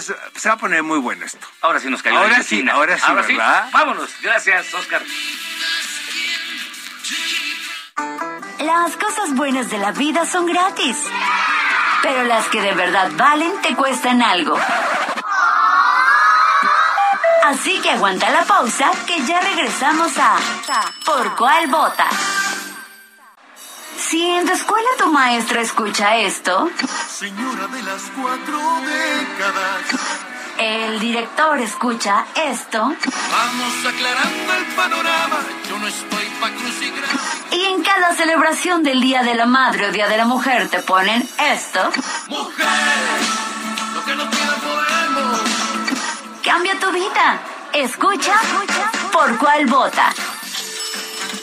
[0.00, 1.46] Es- se va a poner muy bueno esto.
[1.62, 3.68] Ahora sí nos cayó Ahora la sí, ahora sí, ¿verdad?
[3.72, 4.10] Vámonos.
[4.22, 5.02] Gracias, Oscar.
[8.58, 10.96] Las cosas buenas de la vida son gratis.
[12.02, 14.58] Pero las que de verdad valen te cuestan algo.
[17.44, 20.36] Así que aguanta la pausa que ya regresamos a
[21.04, 22.06] Por cuál vota.
[23.98, 26.68] Si en tu escuela tu maestra escucha esto,
[27.08, 30.00] Señora de las cuatro décadas.
[30.58, 35.38] el director escucha esto Vamos aclarando el panorama.
[35.68, 37.20] Yo no estoy pa' crucigrama.
[37.52, 40.80] y en cada celebración del Día de la Madre o Día de la Mujer te
[40.80, 41.90] ponen esto,
[42.28, 42.48] Lo
[44.04, 45.40] que podemos.
[46.44, 47.40] Cambia tu vida.
[47.72, 48.34] Escucha
[49.12, 50.12] por cuál vota.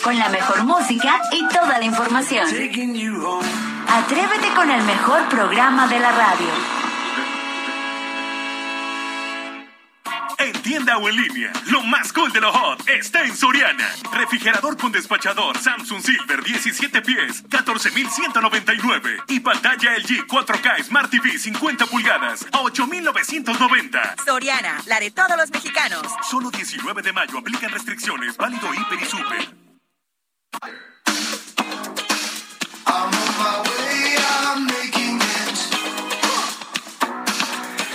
[0.04, 2.46] Con la mejor música y toda la información.
[3.88, 6.48] Atrévete con el mejor programa de la radio.
[10.40, 13.90] En tienda o en línea, lo más cool de lo hot está en Soriana.
[14.12, 19.20] Refrigerador con despachador Samsung Silver 17 pies, 14,199.
[19.30, 24.16] Y pantalla LG 4K Smart TV 50 pulgadas a 8,990.
[24.26, 26.02] Soriana, la de todos los mexicanos.
[26.30, 29.63] Solo 19 de mayo aplican restricciones, válido hiper y super.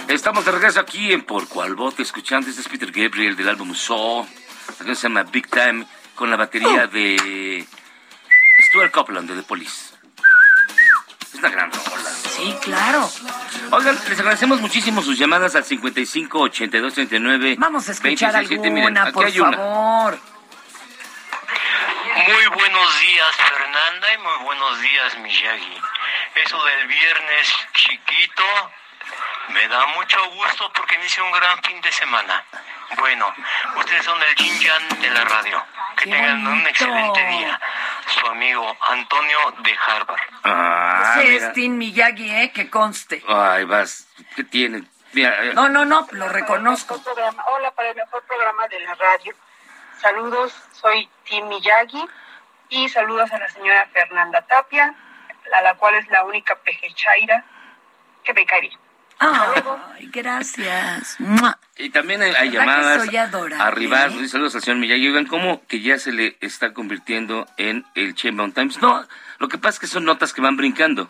[0.08, 2.48] Estamos de regreso aquí en Por Cual escuchando.
[2.48, 4.26] Este es Peter Gabriel del álbum Saw.
[4.68, 7.66] La canción se llama Big Time, con la batería de
[8.68, 9.94] Stuart Copeland de The Police.
[11.20, 12.10] Es una gran rola.
[12.10, 13.10] Sí, claro.
[13.70, 18.70] Oigan, les agradecemos muchísimo sus llamadas al 55 82 39 Vamos a escuchar 27.
[18.70, 19.56] Miren, alguna, aquí por hay una.
[19.58, 20.18] favor.
[22.16, 25.80] Muy buenos días, Fernanda, y muy buenos días, Miyagi.
[26.34, 28.44] Eso del viernes chiquito
[29.50, 32.44] me da mucho gusto porque inicia un gran fin de semana.
[32.98, 33.32] Bueno,
[33.76, 35.64] ustedes son el Jin Yang de la radio.
[35.96, 36.68] Que Qué tengan un bonito.
[36.70, 37.60] excelente día.
[38.06, 40.20] Su amigo Antonio de Harvard.
[40.44, 41.46] Ah, Ese mira.
[41.48, 42.52] es Tim Miyagi, ¿eh?
[42.52, 43.22] Que conste.
[43.28, 44.06] Ay, vas.
[44.36, 44.84] ¿Qué tiene?
[45.12, 47.02] Mira, eh, No, no, no, lo reconozco.
[47.02, 47.44] programa.
[47.48, 49.34] Hola para el mejor programa de la radio.
[50.00, 52.04] Saludos, soy Tim Miyagi
[52.68, 54.94] y saludos a la señora Fernanda Tapia,
[55.54, 57.44] a la cual es la única pejechaira
[58.24, 58.78] que me cae bien.
[59.20, 61.16] Ay, gracias.
[61.76, 64.10] Y también hay, hay ¿Verdad que llamadas adorable, arribar.
[64.12, 64.28] eh?
[64.28, 65.08] Saludos al señor Miyagi.
[65.08, 68.80] Oigan, ¿cómo que ya se le está convirtiendo en el Chamber Times?
[68.80, 69.06] No,
[69.38, 71.08] lo que pasa es que son notas que van brincando.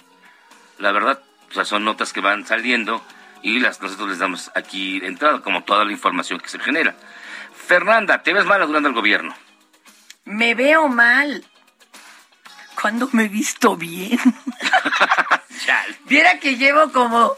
[0.79, 3.05] La verdad, o sea, son notas que van saliendo
[3.43, 6.97] y las nosotros les damos aquí entrada, como toda la información que se genera.
[7.67, 9.35] Fernanda, te ves mala durante el gobierno.
[10.25, 11.45] Me veo mal.
[12.81, 14.19] ¿Cuándo me he visto bien?
[16.07, 17.35] Viera que llevo como,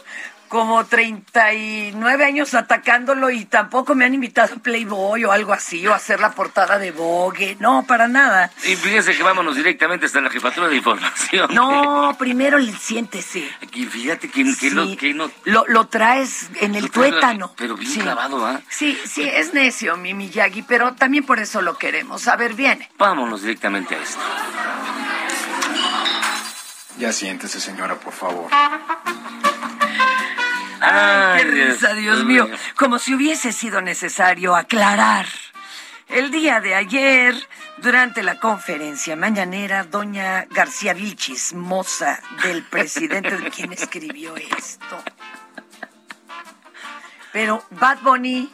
[0.50, 5.92] como 39 años atacándolo y tampoco me han invitado a Playboy o algo así, o
[5.92, 7.56] a hacer la portada de Vogue.
[7.60, 8.50] No, para nada.
[8.64, 11.54] Y fíjense que vámonos directamente hasta la jefatura de información.
[11.54, 13.48] No, primero el siéntese.
[13.72, 17.54] Y fíjate que, que no, que no- Lo, lo traes en el tuétano.
[17.56, 18.00] Pero bien Sí.
[18.00, 18.60] clavado, ¿ah?
[18.68, 22.26] Sí, sí, es necio, mi Miyagi, pero también por eso lo queremos.
[22.26, 22.90] A ver, viene.
[22.98, 24.18] Vámonos directamente a esto.
[26.98, 28.50] Ya siéntese, señora, por favor.
[30.80, 32.48] Ay, qué risa, Dios mío.
[32.76, 35.26] Como si hubiese sido necesario aclarar.
[36.08, 37.34] El día de ayer,
[37.76, 45.04] durante la conferencia mañanera, doña García Vilchis, moza del presidente, ¿de quién escribió esto?
[47.32, 48.52] Pero Bad Bunny.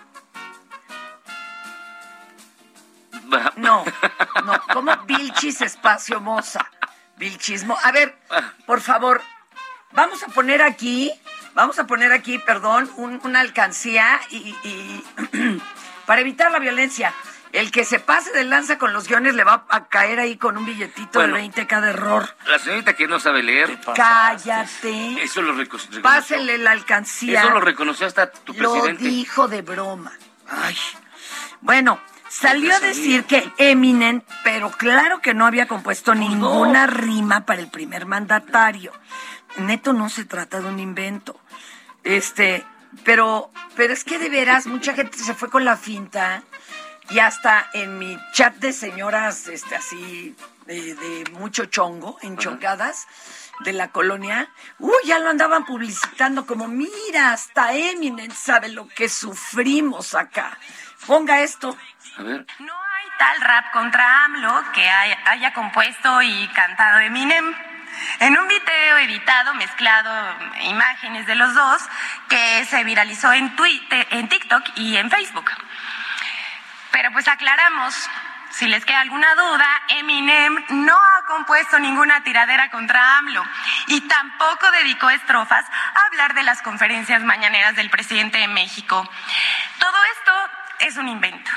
[3.56, 3.84] No,
[4.44, 6.70] no, ¿cómo Vilchis Espacio Moza?
[7.16, 7.76] Vilchismo.
[7.82, 8.18] A ver,
[8.66, 9.22] por favor,
[9.92, 11.10] vamos a poner aquí,
[11.56, 15.04] vamos a poner aquí, perdón, una alcancía y, y
[16.06, 17.12] para evitar la violencia.
[17.52, 20.58] El que se pase de lanza con los guiones le va a caer ahí con
[20.58, 22.28] un billetito de 20 cada error.
[22.46, 23.78] La señorita que no sabe leer.
[23.94, 25.22] Cállate.
[25.22, 26.02] Eso lo reconoció.
[26.02, 27.40] Pásele la alcancía.
[27.40, 29.04] Eso lo reconoció hasta tu presidente.
[29.04, 30.12] Lo dijo de broma.
[30.50, 30.76] Ay.
[31.62, 37.46] Bueno, salió a decir que Eminem, pero claro que no había compuesto pues ninguna rima
[37.46, 38.92] para el primer mandatario.
[39.58, 41.38] Neto no se trata de un invento.
[42.04, 42.64] Este,
[43.04, 46.42] pero, pero es que de veras mucha gente se fue con la finta
[47.10, 50.34] y hasta en mi chat de señoras, este, así,
[50.66, 53.06] de, mucho chongo, enchongadas,
[53.60, 59.08] de la colonia, uy, ya lo andaban publicitando como, mira, hasta Eminem sabe lo que
[59.08, 60.58] sufrimos acá.
[61.06, 61.76] Ponga esto.
[62.18, 62.46] A ver.
[62.58, 67.54] No hay tal rap contra AMLO que haya, compuesto y cantado Eminem.
[68.20, 70.10] En un video editado, mezclado
[70.62, 71.82] imágenes de los dos,
[72.28, 75.50] que se viralizó en, Twitter, en TikTok y en Facebook.
[76.90, 77.94] Pero pues aclaramos,
[78.50, 83.44] si les queda alguna duda, Eminem no ha compuesto ninguna tiradera contra AMLO
[83.88, 89.08] y tampoco dedicó estrofas a hablar de las conferencias mañaneras del presidente de México.
[89.78, 90.32] Todo esto
[90.80, 91.50] es un invento.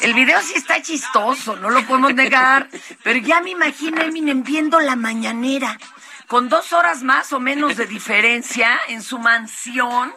[0.00, 2.68] El video sí está chistoso, no lo podemos negar,
[3.02, 5.78] pero ya me imagino a Eminem viendo la mañanera
[6.26, 10.12] con dos horas más o menos de diferencia en su mansión,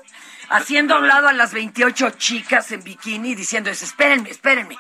[0.50, 4.78] haciendo hablado a las 28 chicas en bikini, diciendo, espérenme, espérenme,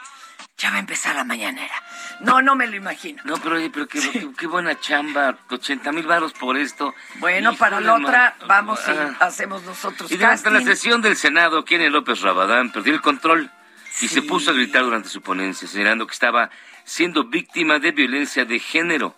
[0.60, 1.74] ya va a empezar la mañanera.
[2.20, 3.24] No, no me lo imagino.
[3.24, 6.94] No, pero, pero qué, buena chamba, 80 mil baros por esto.
[7.16, 9.16] Bueno, para la otra vamos y ah.
[9.22, 13.50] hacemos nosotros Y durante la sesión del Senado, Kenny López Rabadán perdió el control
[14.02, 16.50] y se puso a gritar durante su ponencia, señalando que estaba
[16.84, 19.16] siendo víctima de violencia de género.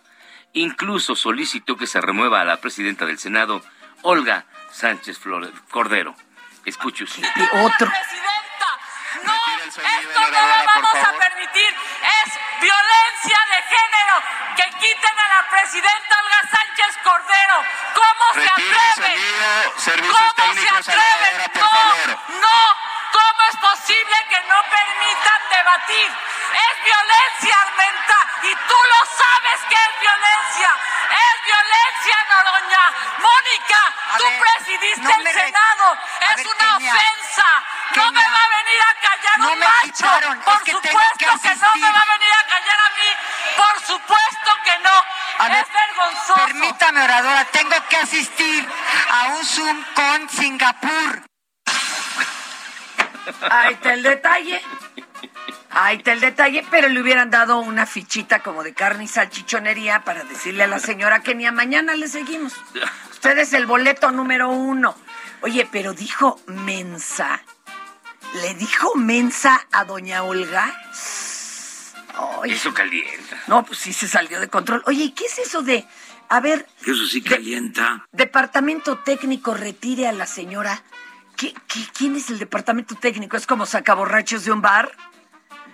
[0.54, 3.63] Incluso solicitó que se remueva a la presidenta del Senado,
[4.04, 6.15] Olga Sánchez Flores Cordero.
[6.65, 7.23] Escuche usted.
[7.36, 7.91] Y otro.
[9.79, 11.71] Esto no lo vamos a permitir.
[11.71, 14.15] Es violencia de género.
[14.57, 17.63] Que quiten a la presidenta Olga Sánchez Cordero.
[17.95, 19.12] ¿Cómo se atreve?
[20.12, 21.51] ¿Cómo se atreve?
[21.55, 22.90] No, no.
[23.62, 26.10] ¿Cómo es posible que no permitan debatir?
[26.10, 30.69] Es violencia, Armenta, y tú lo sabes que es violencia.
[31.12, 32.84] Es violencia, Noroña.
[33.21, 33.82] Mónica,
[34.17, 35.97] tú presidiste el Senado.
[36.36, 37.50] es una ofensa.
[37.97, 40.10] no me va a venir a callar un macho.
[40.43, 43.10] Por supuesto que, no me va a venir a callar a mí.
[43.58, 45.56] Por supuesto que no.
[45.56, 46.45] es vergonzoso.
[46.45, 48.67] Permítame, oradora, tengo que asistir
[49.12, 51.30] a un Zoom con Singapur.
[53.49, 54.62] Ahí está el detalle.
[55.69, 60.03] Ahí está el detalle, pero le hubieran dado una fichita como de carne y salchichonería
[60.03, 62.53] para decirle a la señora que ni a mañana le seguimos.
[63.12, 64.95] Usted es el boleto número uno.
[65.41, 67.41] Oye, pero dijo mensa.
[68.41, 70.73] ¿Le dijo mensa a doña Olga?
[72.45, 73.38] eso calienta.
[73.47, 74.84] No, pues sí se salió de control.
[74.86, 75.86] Oye, ¿y qué es eso de,
[76.29, 76.67] a ver...
[76.86, 78.05] Eso sí calienta.
[78.12, 80.84] departamento técnico retire a la señora
[81.97, 83.38] quién es el departamento técnico?
[83.38, 84.91] ¿Es como sacaborrachos de un bar?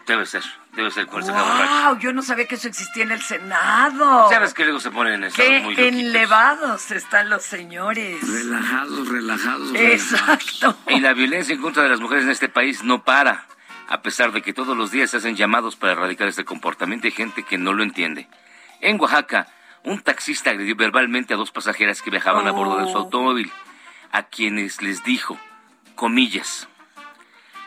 [0.07, 4.29] Debe ser, debe ser cual wow, Yo no sabía que eso existía en el Senado.
[4.29, 8.25] ¿Sabes que luego se ponen en Qué muy elevados están los señores.
[8.25, 9.75] Relajados, relajados.
[9.75, 10.77] Exacto.
[10.87, 13.47] Y la violencia en contra de las mujeres en este país no para.
[13.89, 17.11] A pesar de que todos los días se hacen llamados para erradicar este comportamiento, hay
[17.11, 18.29] gente que no lo entiende.
[18.79, 19.47] En Oaxaca,
[19.83, 23.01] un taxista agredió verbalmente a dos pasajeras que viajaban a bordo de su oh.
[23.01, 23.51] automóvil,
[24.13, 25.37] a quienes les dijo
[25.97, 26.69] comillas.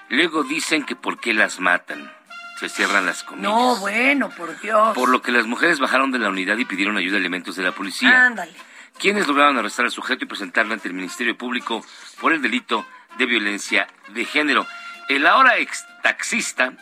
[0.08, 2.10] Luego dicen que por qué las matan.
[2.58, 3.50] Se cierran las comillas.
[3.50, 4.94] No, bueno, por Dios.
[4.94, 7.62] Por lo que las mujeres bajaron de la unidad y pidieron ayuda a elementos de
[7.62, 8.26] la policía.
[8.26, 8.52] Ándale.
[8.98, 11.84] Quienes lograron arrestar al sujeto y presentarlo ante el Ministerio Público
[12.20, 12.86] por el delito
[13.18, 14.66] de violencia de género.
[15.08, 16.72] El ahora ex taxista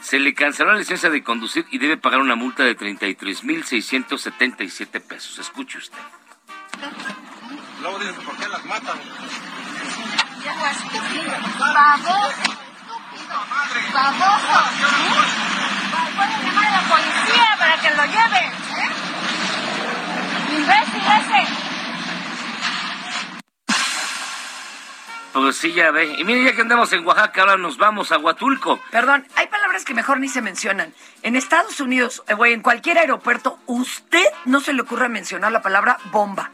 [0.00, 5.38] se le canceló la licencia de conducir y debe pagar una multa de 33.677 pesos.
[5.38, 5.96] Escuche usted.
[7.80, 8.98] Luego dicen, ¿por qué las matan?
[10.46, 12.18] Viejo estúpido, baboso.
[16.16, 18.52] Pueden llamar a la policía para que lo lleven.
[20.56, 21.52] Imbécil ese.
[25.32, 26.14] Pues sí, ya ve.
[26.18, 28.80] Y mire, ya que andamos en Oaxaca, ahora nos vamos a Huatulco.
[28.90, 30.94] Perdón, hay palabras que mejor ni se mencionan.
[31.22, 35.60] En Estados Unidos, eh, o en cualquier aeropuerto, usted no se le ocurre mencionar la
[35.60, 36.52] palabra bomba.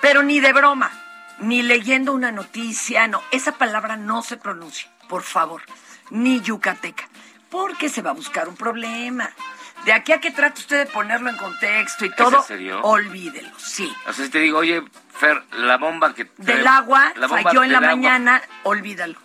[0.00, 0.92] Pero ni de broma,
[1.38, 3.22] ni leyendo una noticia, no.
[3.30, 5.62] Esa palabra no se pronuncia, por favor.
[6.10, 7.08] Ni yucateca.
[7.50, 9.30] Porque se va a buscar un problema.
[9.84, 12.80] De aquí a que trate usted de ponerlo en contexto y todo, en serio?
[12.82, 13.92] olvídelo, sí.
[14.06, 14.82] O sea, si te digo, oye,
[15.12, 16.30] Fer, la bomba que...
[16.38, 17.90] Del agua, la bomba falló en la agua.
[17.90, 19.18] mañana, olvídalo.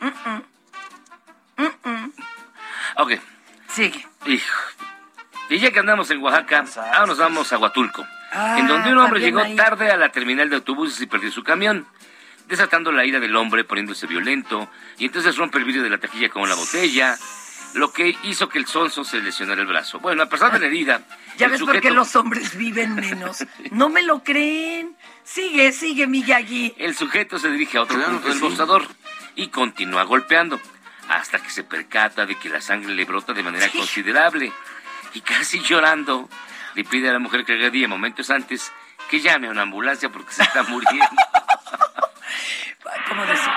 [0.00, 0.42] Mm-mm.
[1.56, 2.12] Mm-mm.
[2.98, 3.12] Ok.
[3.68, 4.06] Sigue.
[4.26, 4.62] Hijo.
[5.48, 8.98] Y ya que andamos en Oaxaca, ahora nos vamos a Huatulco, Ah, en donde un
[8.98, 9.56] hombre llegó ahí.
[9.56, 11.86] tarde a la terminal de autobuses y perdió su camión,
[12.46, 16.28] desatando la ira del hombre, poniéndose violento, y entonces rompe el vidrio de la taquilla
[16.28, 17.16] con una botella,
[17.74, 19.98] lo que hizo que el sonso se lesionara el brazo.
[20.00, 21.02] Bueno, a pesar de la herida,
[21.36, 23.44] ¿Ya ves por qué sujeto- los hombres viven menos?
[23.70, 24.96] No me lo creen.
[25.24, 26.74] Sigue, sigue, Miyagi.
[26.78, 28.86] El sujeto se dirige a otro punto del mostrador
[29.36, 30.58] y continúa golpeando,
[31.08, 34.50] hasta que se percata de que la sangre le brota de manera considerable.
[35.14, 36.28] Y casi llorando,
[36.74, 38.72] le pide a la mujer que agredía momentos antes
[39.08, 41.06] que llame a una ambulancia porque se está muriendo.
[43.08, 43.52] ¿Cómo decir?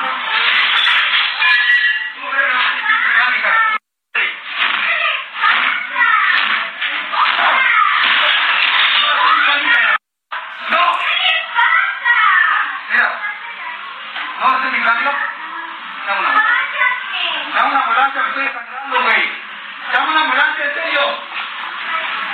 [14.42, 15.12] No, ese es mi cambio.
[16.08, 16.86] Llama una ambulancia.
[17.54, 19.32] Llama una ambulancia, me estoy desangrando, güey.
[19.94, 21.31] Llama una ambulancia, en serio.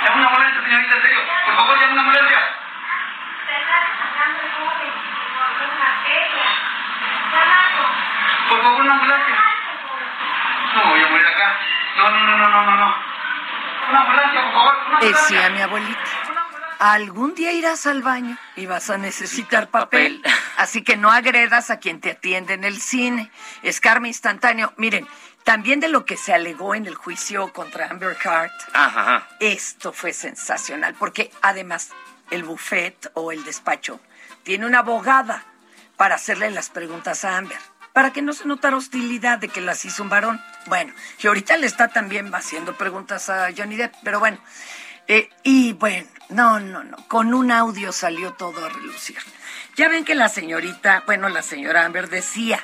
[0.08, 1.18] Llama una ambulancia, señorita, en serio.
[1.44, 2.38] Por favor, llama una ambulancia.
[8.48, 9.34] Por favor, una ambulancia.
[10.74, 11.58] No me voy a morir acá.
[11.98, 12.94] No, no, no, no, no, no, no.
[13.90, 15.36] Una ambulancia, por favor, una ambulancia.
[15.36, 16.00] Decía mi abuelita.
[16.78, 20.22] Algún día irás al baño y vas a necesitar papel.
[20.56, 23.30] Así que no agredas a quien te atiende en el cine.
[23.62, 24.72] Es karma instantáneo.
[24.76, 25.06] Miren,
[25.48, 30.12] también de lo que se alegó en el juicio contra Amber Heard, Ajá, esto fue
[30.12, 31.88] sensacional, porque además
[32.30, 33.98] el buffet o el despacho
[34.42, 35.46] tiene una abogada
[35.96, 37.56] para hacerle las preguntas a Amber,
[37.94, 40.38] para que no se notara hostilidad de que las hizo un varón.
[40.66, 44.36] Bueno, y ahorita le está también haciendo preguntas a Johnny Depp, pero bueno.
[45.06, 49.16] eh, y bueno, no, no, no, con un audio salió todo a relucir.
[49.76, 52.62] Ya ven que la señorita, bueno, la señora Amber decía,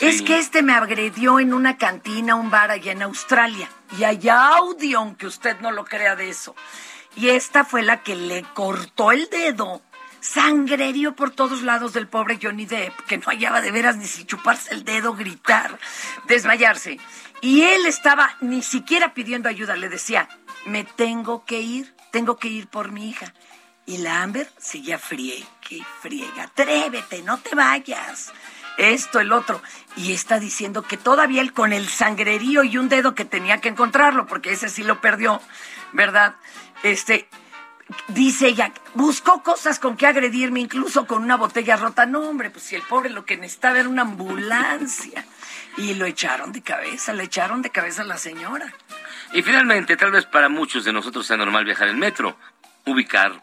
[0.00, 3.68] es que este me agredió en una cantina, un bar allá en Australia.
[3.98, 6.54] Y hay audio, aunque usted no lo crea de eso.
[7.16, 9.82] Y esta fue la que le cortó el dedo.
[10.20, 14.24] Sangrerío por todos lados del pobre Johnny Depp, que no hallaba de veras ni si
[14.24, 15.78] chuparse el dedo, gritar,
[16.26, 16.98] desmayarse.
[17.40, 20.28] Y él estaba ni siquiera pidiendo ayuda, le decía,
[20.64, 23.32] me tengo que ir, tengo que ir por mi hija.
[23.86, 26.44] Y la Amber seguía friega y friega.
[26.44, 28.32] Atrévete, no te vayas.
[28.78, 29.62] Esto, el otro.
[29.96, 33.68] Y está diciendo que todavía él con el sangrerío y un dedo que tenía que
[33.68, 35.40] encontrarlo, porque ese sí lo perdió,
[35.92, 36.36] ¿verdad?
[36.82, 37.28] Este,
[38.08, 42.06] dice ella, buscó cosas con que agredirme, incluso con una botella rota.
[42.06, 45.24] No, hombre, pues si el pobre lo que necesitaba era una ambulancia.
[45.78, 48.72] Y lo echaron de cabeza, le echaron de cabeza a la señora.
[49.32, 52.36] Y finalmente, tal vez para muchos de nosotros sea normal viajar en metro,
[52.86, 53.42] ubicar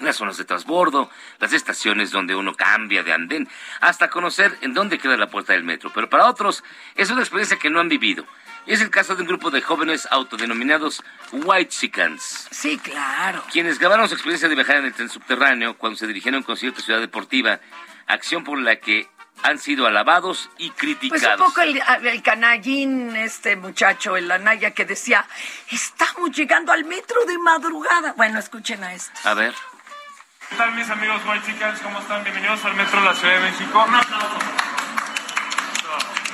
[0.00, 3.48] las zonas de transbordo, las estaciones donde uno cambia de andén,
[3.80, 5.90] hasta conocer en dónde queda la puerta del metro.
[5.94, 6.62] Pero para otros
[6.94, 8.24] es una experiencia que no han vivido.
[8.66, 12.48] Es el caso de un grupo de jóvenes autodenominados White Chickens.
[12.50, 13.42] Sí, claro.
[13.50, 16.44] Quienes grabaron su experiencia de viajar en el tren subterráneo cuando se dirigieron a un
[16.44, 17.60] concierto en Ciudad Deportiva,
[18.06, 19.08] acción por la que
[19.42, 21.40] han sido alabados y Pues criticados.
[21.40, 25.24] un poco el, el canallín, este muchacho, el Anaya, que decía,
[25.70, 28.12] estamos llegando al metro de madrugada.
[28.16, 29.12] Bueno, escuchen a esto.
[29.24, 29.54] A ver.
[30.48, 31.80] ¿Qué tal mis amigos White Chickens?
[31.80, 32.22] ¿Cómo están?
[32.24, 33.86] Bienvenidos al Metro de la Ciudad de México.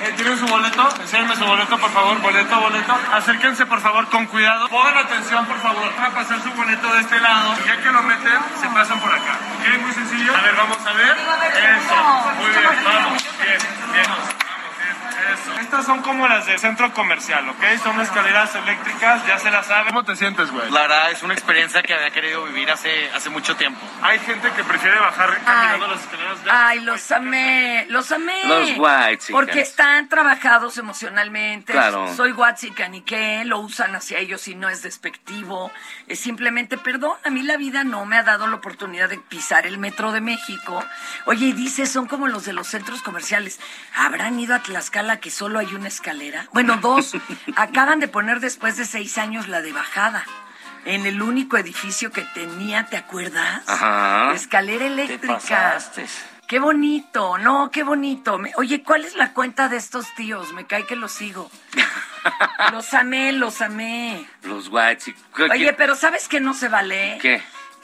[0.01, 0.89] Eh, ¿Tienen su boleto?
[1.01, 2.19] Enséñenme su boleto, por favor.
[2.21, 2.97] Boleto, boleto.
[3.13, 4.69] Acérquense, por favor, con cuidado.
[4.69, 5.93] Pongan atención, por favor.
[5.95, 7.55] Van a pasar su boleto de este lado.
[7.65, 9.37] Ya que lo meten, se pasan por acá.
[9.59, 9.81] ¿Ok?
[9.81, 10.35] Muy sencillo.
[10.35, 11.17] A ver, vamos a ver.
[11.77, 11.95] Eso.
[12.39, 13.23] Muy bien, vamos.
[13.41, 13.57] Bien,
[13.93, 14.44] bien.
[15.33, 15.59] Eso.
[15.59, 17.63] Estas son como las del centro comercial, ¿ok?
[17.83, 19.87] Son escaleras eléctricas, ya se las saben.
[19.87, 20.69] ¿Cómo te sientes, güey?
[20.71, 23.79] La verdad es una experiencia que había querido vivir hace, hace mucho tiempo.
[24.01, 26.37] Hay gente que prefiere bajar caminando las escaleras.
[26.49, 28.43] Ay, los amé, los amé.
[28.45, 29.25] Los white.
[29.31, 31.73] Porque están trabajados emocionalmente.
[31.73, 32.13] Claro.
[32.15, 35.71] Soy Watsican y que lo usan hacia ellos y no es despectivo.
[36.07, 39.65] Es simplemente, perdón, a mí la vida no me ha dado la oportunidad de pisar
[39.65, 40.83] el metro de México.
[41.25, 43.59] Oye, y dice, son como los de los centros comerciales.
[43.95, 46.47] ¿Habrán ido a Tlaxcala que solo hay una escalera?
[46.53, 47.13] Bueno, dos.
[47.55, 50.25] Acaban de poner después de seis años la de bajada.
[50.85, 53.63] En el único edificio que tenía, ¿te acuerdas?
[53.67, 54.33] Ajá.
[54.33, 55.79] Escalera eléctrica.
[56.47, 58.37] Qué bonito, no, qué bonito.
[58.37, 60.53] Me- Oye, ¿cuál es la cuenta de estos tíos?
[60.53, 61.49] Me cae que los sigo.
[62.71, 64.27] los amé, los amé.
[64.43, 65.13] Los whites.
[65.51, 67.17] Oye, pero ¿sabes qué no se vale?
[67.21, 67.41] ¿Qué?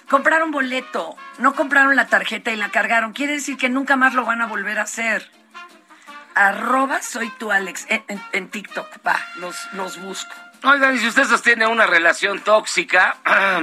[0.10, 3.14] Compraron boleto, no compraron la tarjeta y la cargaron.
[3.14, 5.32] Quiere decir que nunca más lo van a volver a hacer.
[6.36, 8.88] Arroba soy tu Alex en, en- en TikTok.
[9.06, 10.34] Va, los, los busco.
[10.64, 13.18] Oigan, y si usted sostiene una relación tóxica,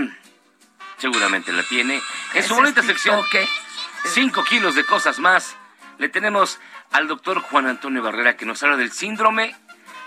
[0.99, 2.01] seguramente la tiene.
[2.35, 3.47] En su bonita sección, ¿eh?
[4.07, 5.57] cinco kilos de cosas más,
[5.99, 6.59] le tenemos
[6.93, 9.55] al doctor Juan Antonio Barrera que nos habla del síndrome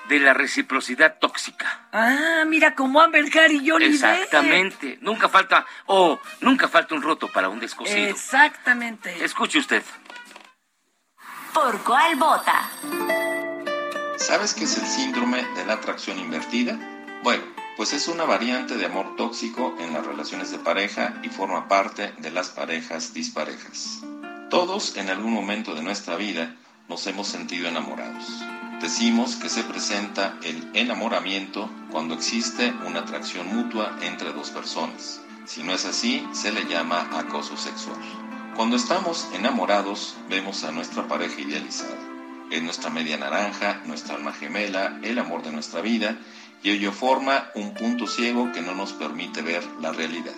[0.10, 1.88] de la reciprocidad tóxica.
[1.94, 3.94] Ah, mira como Amber Heard y Johnny Depp.
[3.94, 4.98] Exactamente.
[5.02, 8.10] Nunca falta, o nunca falta un roto para un descosido.
[8.10, 9.24] Exactamente.
[9.24, 9.84] Escuche usted.
[11.54, 12.70] ¿Por cuál vota?
[14.18, 16.80] ¿Sabes qué es el síndrome de la atracción invertida?
[17.24, 17.44] Bueno,
[17.76, 22.14] pues es una variante de amor tóxico en las relaciones de pareja y forma parte
[22.20, 24.00] de las parejas disparejas.
[24.50, 26.56] Todos en algún momento de nuestra vida
[26.88, 28.26] nos hemos sentido enamorados.
[28.82, 35.20] Decimos que se presenta el enamoramiento cuando existe una atracción mutua entre dos personas.
[35.46, 38.00] Si no es así, se le llama acoso sexual.
[38.56, 41.98] Cuando estamos enamorados, vemos a nuestra pareja idealizada.
[42.52, 46.18] Es nuestra media naranja, nuestra alma gemela, el amor de nuestra vida,
[46.62, 50.34] y ello forma un punto ciego que no nos permite ver la realidad.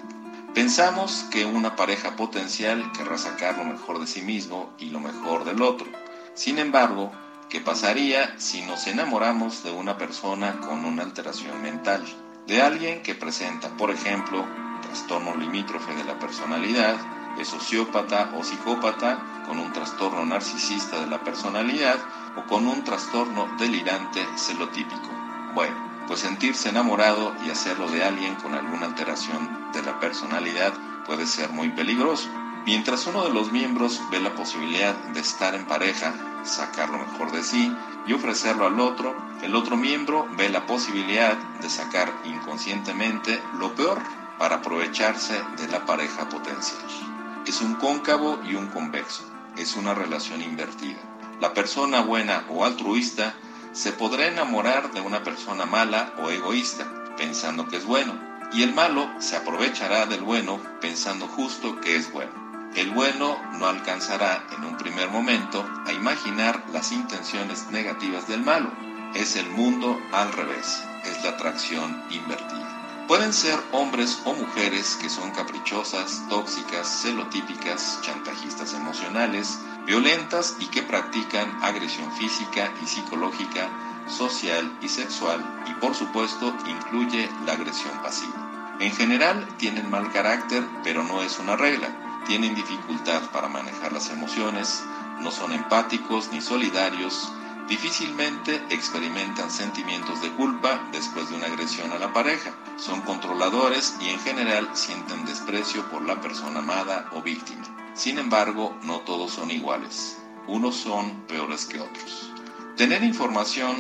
[0.54, 5.44] Pensamos que una pareja potencial querrá sacar lo mejor de sí mismo y lo mejor
[5.44, 5.88] del otro.
[6.36, 7.12] Sin embargo,
[7.50, 12.06] ¿qué pasaría si nos enamoramos de una persona con una alteración mental?
[12.46, 14.46] De alguien que presenta, por ejemplo,
[14.84, 16.96] trastorno limítrofe de la personalidad,
[17.38, 21.98] es sociópata o psicópata, con un trastorno narcisista de la personalidad
[22.38, 25.10] o con un trastorno delirante celotípico.
[25.54, 25.76] Bueno,
[26.08, 30.74] pues sentirse enamorado y hacerlo de alguien con alguna alteración de la personalidad
[31.06, 32.30] puede ser muy peligroso.
[32.66, 36.14] Mientras uno de los miembros ve la posibilidad de estar en pareja,
[36.44, 37.76] sacar lo mejor de sí
[38.08, 44.02] y ofrecerlo al otro, el otro miembro ve la posibilidad de sacar inconscientemente lo peor
[44.40, 47.13] para aprovecharse de la pareja potencial.
[47.46, 49.24] Es un cóncavo y un convexo,
[49.58, 51.00] es una relación invertida.
[51.42, 53.36] La persona buena o altruista
[53.74, 56.86] se podrá enamorar de una persona mala o egoísta,
[57.18, 58.14] pensando que es bueno,
[58.54, 62.32] y el malo se aprovechará del bueno pensando justo que es bueno.
[62.76, 68.72] El bueno no alcanzará en un primer momento a imaginar las intenciones negativas del malo.
[69.16, 72.73] Es el mundo al revés, es la atracción invertida.
[73.08, 80.84] Pueden ser hombres o mujeres que son caprichosas, tóxicas, celotípicas, chantajistas emocionales, violentas y que
[80.84, 83.70] practican agresión física y psicológica,
[84.08, 88.78] social y sexual y por supuesto incluye la agresión pasiva.
[88.80, 92.24] En general tienen mal carácter, pero no es una regla.
[92.26, 94.82] Tienen dificultad para manejar las emociones,
[95.20, 97.34] no son empáticos ni solidarios,
[97.68, 104.10] difícilmente experimentan sentimientos de culpa después de una agresión a la pareja, son controladores y
[104.10, 107.64] en general sienten desprecio por la persona amada o víctima.
[107.94, 112.32] Sin embargo, no todos son iguales, unos son peores que otros.
[112.76, 113.76] Tener información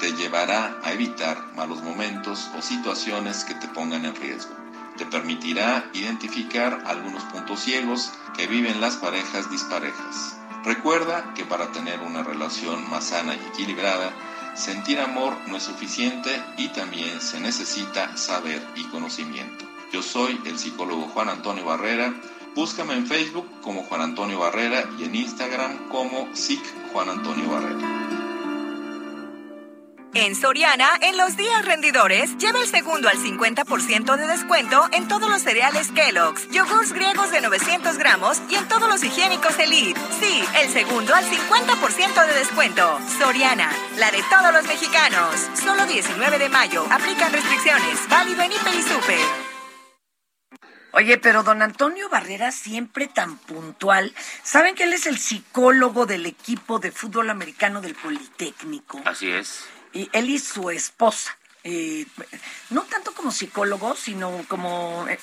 [0.00, 4.52] te llevará a evitar malos momentos o situaciones que te pongan en riesgo.
[4.96, 10.41] Te permitirá identificar algunos puntos ciegos que viven las parejas disparejas.
[10.64, 14.12] Recuerda que para tener una relación más sana y equilibrada,
[14.54, 19.64] sentir amor no es suficiente y también se necesita saber y conocimiento.
[19.92, 22.14] Yo soy el psicólogo Juan Antonio Barrera.
[22.54, 28.01] Búscame en Facebook como Juan Antonio Barrera y en Instagram como SIC Juan Antonio Barrera.
[30.14, 35.30] En Soriana, en los días rendidores, lleva el segundo al 50% de descuento en todos
[35.30, 39.98] los cereales Kellogg's, yogurts griegos de 900 gramos y en todos los higiénicos Elite.
[40.20, 42.98] Sí, el segundo al 50% de descuento.
[43.18, 45.48] Soriana, la de todos los mexicanos.
[45.54, 46.84] Solo 19 de mayo.
[46.90, 48.06] Aplican restricciones.
[48.10, 49.52] Válido en Hiper y Super.
[50.92, 54.12] Oye, pero don Antonio Barrera siempre tan puntual.
[54.42, 59.00] ¿Saben que él es el psicólogo del equipo de fútbol americano del Politécnico?
[59.06, 59.64] Así es.
[59.92, 61.36] Y él y su esposa.
[61.64, 62.06] eh,
[62.70, 65.18] no tanto como psicólogo, sino como eh,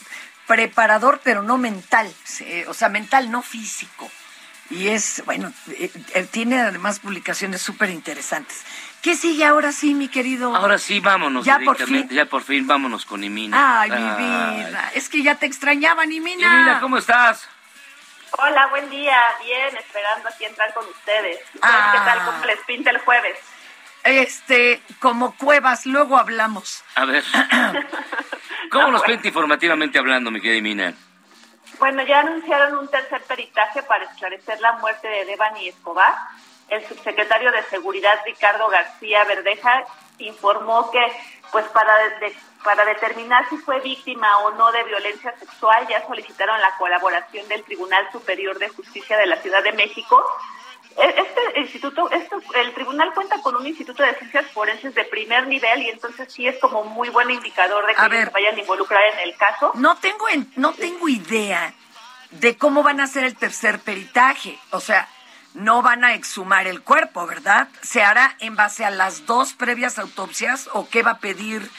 [0.47, 2.11] preparador, pero no mental.
[2.41, 4.09] eh, o sea, mental, no físico.
[4.69, 8.61] Y es, bueno, eh, eh, tiene además publicaciones súper interesantes.
[9.01, 10.55] ¿Qué sigue ahora sí, mi querido?
[10.55, 13.81] Ahora sí, vámonos Ya por directamente, ya por fin, vámonos con Imina.
[13.81, 14.91] Ay, mi vida.
[14.93, 16.45] Es que ya te extrañaba, ni mina.
[16.45, 17.47] Imina, ¿cómo estás?
[18.33, 19.17] Hola, buen día.
[19.43, 21.37] Bien, esperando aquí entrar con ustedes.
[21.55, 21.91] ¿Ustedes Ah.
[21.93, 22.25] ¿Qué tal?
[22.25, 23.37] ¿Cómo les pinta el jueves?
[24.03, 26.83] Este, como cuevas, luego hablamos.
[26.95, 27.23] A ver.
[28.71, 30.93] ¿Cómo nos pinta informativamente hablando, mi querida Imina?
[31.79, 36.13] Bueno, ya anunciaron un tercer peritaje para esclarecer la muerte de Devani Escobar.
[36.69, 39.85] El subsecretario de Seguridad Ricardo García Verdeja
[40.19, 40.99] informó que,
[41.51, 46.59] pues para de- para determinar si fue víctima o no de violencia sexual, ya solicitaron
[46.59, 50.23] la colaboración del Tribunal Superior de Justicia de la Ciudad de México.
[51.01, 55.81] Este instituto, esto, el tribunal cuenta con un instituto de ciencias forenses de primer nivel
[55.83, 58.25] y entonces sí es como muy buen indicador de que ver.
[58.27, 59.71] se vayan a involucrar en el caso.
[59.75, 61.73] No tengo, en- no tengo idea
[62.31, 64.57] de cómo van a hacer el tercer peritaje.
[64.71, 65.07] O sea,
[65.53, 67.67] no van a exhumar el cuerpo, ¿verdad?
[67.81, 71.69] ¿Se hará en base a las dos previas autopsias o qué va a pedir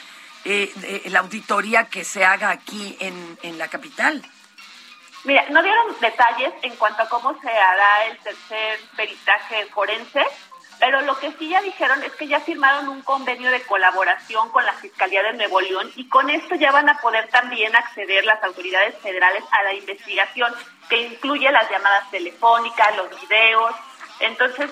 [0.43, 4.21] eh, eh, la auditoría que se haga aquí en, en la capital?
[5.23, 10.25] Mira, no dieron detalles en cuanto a cómo se hará el tercer peritaje forense,
[10.79, 14.65] pero lo que sí ya dijeron es que ya firmaron un convenio de colaboración con
[14.65, 18.43] la Fiscalía de Nuevo León y con esto ya van a poder también acceder las
[18.43, 20.51] autoridades federales a la investigación
[20.89, 23.75] que incluye las llamadas telefónicas, los videos.
[24.21, 24.71] Entonces,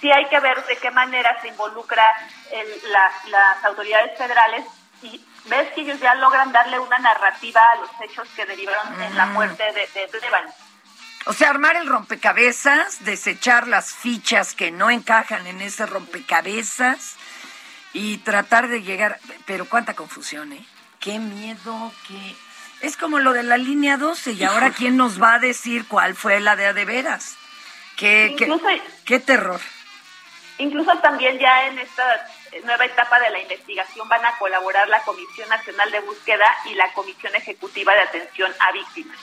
[0.00, 2.06] sí hay que ver de qué manera se involucra
[2.86, 4.64] las autoridades federales
[5.02, 9.16] y ves que ellos ya logran darle una narrativa a los hechos que derivaron en
[9.16, 9.32] la Mm.
[9.32, 10.50] muerte de, de Devani.
[11.26, 17.16] O sea, armar el rompecabezas, desechar las fichas que no encajan en ese rompecabezas
[17.92, 19.18] y tratar de llegar...
[19.46, 20.64] Pero cuánta confusión, ¿eh?
[20.98, 22.36] Qué miedo, qué...
[22.80, 26.14] Es como lo de la línea 12 y ahora quién nos va a decir cuál
[26.14, 27.36] fue la de de veras.
[27.96, 28.66] Qué, qué, Incluso-
[29.04, 29.60] qué terror.
[30.56, 32.26] Incluso también ya en esta
[32.64, 36.92] nueva etapa de la investigación van a colaborar la Comisión Nacional de Búsqueda y la
[36.92, 39.16] Comisión Ejecutiva de Atención a Víctimas.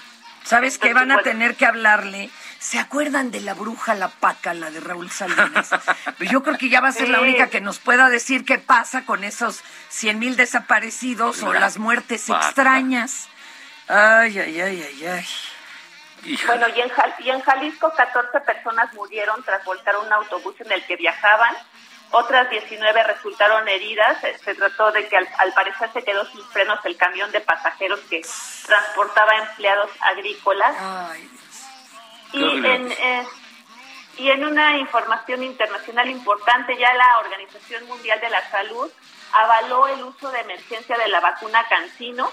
[0.44, 0.94] ¿Sabes qué?
[0.94, 2.30] Van a tener que hablarle.
[2.60, 5.70] ¿Se acuerdan de la bruja La Paca, la de Raúl Salinas?
[6.18, 8.58] Pues Yo creo que ya va a ser la única que nos pueda decir qué
[8.58, 12.46] pasa con esos 100 mil desaparecidos o La las muertes Paca.
[12.46, 13.28] extrañas.
[13.90, 15.26] Ay, ay, ay, ay, ay.
[16.46, 20.72] Bueno, y en, Jal- y en Jalisco 14 personas murieron tras volcar un autobús en
[20.72, 21.56] el que viajaban.
[22.12, 24.20] Otras 19 resultaron heridas.
[24.22, 27.42] Se, se trató de que al, al parecer se quedó sin frenos el camión de
[27.42, 28.22] pasajeros que
[28.66, 30.76] transportaba empleados agrícolas.
[32.32, 33.28] Qué Y en, eh,
[34.18, 38.92] y en una información internacional importante, ya la Organización Mundial de la Salud
[39.34, 42.32] avaló el uso de emergencia de la vacuna Cancino.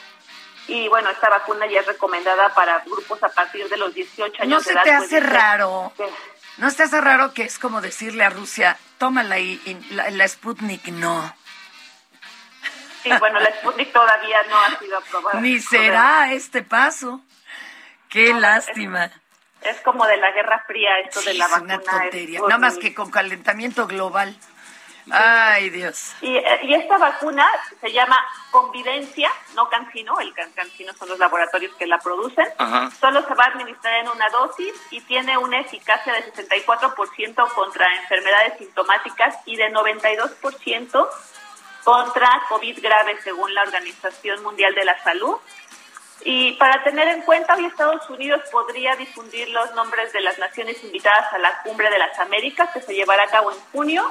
[0.66, 4.50] Y bueno, esta vacuna ya es recomendada para grupos a partir de los 18 años
[4.50, 4.82] ¿No de se edad.
[4.82, 5.92] te pues, hace raro?
[6.56, 10.26] ¿No te hace raro que es como decirle a Rusia, tómala y, y la, la
[10.26, 11.36] Sputnik no?
[13.02, 15.40] Sí, bueno, la Sputnik todavía no ha sido aprobada.
[15.40, 17.20] Ni será este paso.
[18.08, 19.10] Qué lástima.
[19.60, 21.74] Es como de la Guerra Fría esto de la es vacuna.
[21.74, 22.40] una tontería.
[22.40, 24.34] Nada más que con calentamiento global.
[25.10, 26.14] Ay, Dios.
[26.22, 27.46] Y, y esta vacuna
[27.80, 28.18] se llama
[28.50, 32.46] Convidencia, no Cancino, el can- Cancino son los laboratorios que la producen.
[32.58, 32.90] Ajá.
[32.98, 37.86] Solo se va a administrar en una dosis y tiene una eficacia de 64% contra
[37.96, 41.08] enfermedades sintomáticas y de 92%
[41.84, 45.36] contra COVID grave, según la Organización Mundial de la Salud.
[46.26, 50.82] Y para tener en cuenta, hoy Estados Unidos podría difundir los nombres de las naciones
[50.82, 54.10] invitadas a la Cumbre de las Américas, que se llevará a cabo en junio,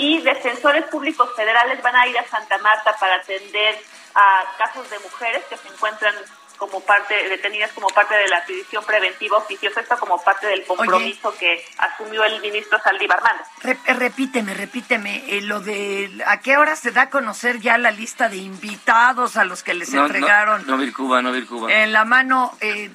[0.00, 3.76] y defensores públicos federales van a ir a Santa Marta para atender
[4.14, 6.14] a casos de mujeres que se encuentran
[6.56, 11.34] como parte detenidas como parte de la prisión preventiva oficiosa, esto como parte del compromiso
[11.38, 13.18] que asumió el ministro Saldívar.
[13.62, 17.78] Re- eh, repíteme, repíteme, eh, lo de a qué hora se da a conocer ya
[17.78, 21.32] la lista de invitados a los que les No, no, entregaron no, vir Cuba, no
[21.32, 21.72] vir Cuba.
[21.72, 22.90] en la mano, eh,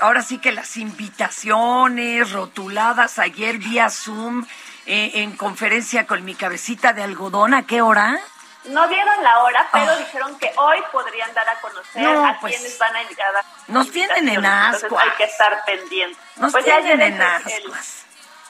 [0.00, 4.46] ahora sí que las invitaciones rotuladas ayer vía Zoom
[4.86, 8.18] eh, en conferencia con mi cabecita de algodón, ¿a qué hora?
[8.64, 9.96] No dieron la hora, pero Ah.
[9.96, 13.90] dijeron que hoy podrían dar a conocer No, a pues, quienes van a a- nos
[13.90, 15.04] tienen en Entonces ascuas.
[15.04, 16.18] hay que estar pendientes.
[16.36, 17.20] Nos Pues tienen en el-
[17.52, 17.72] el-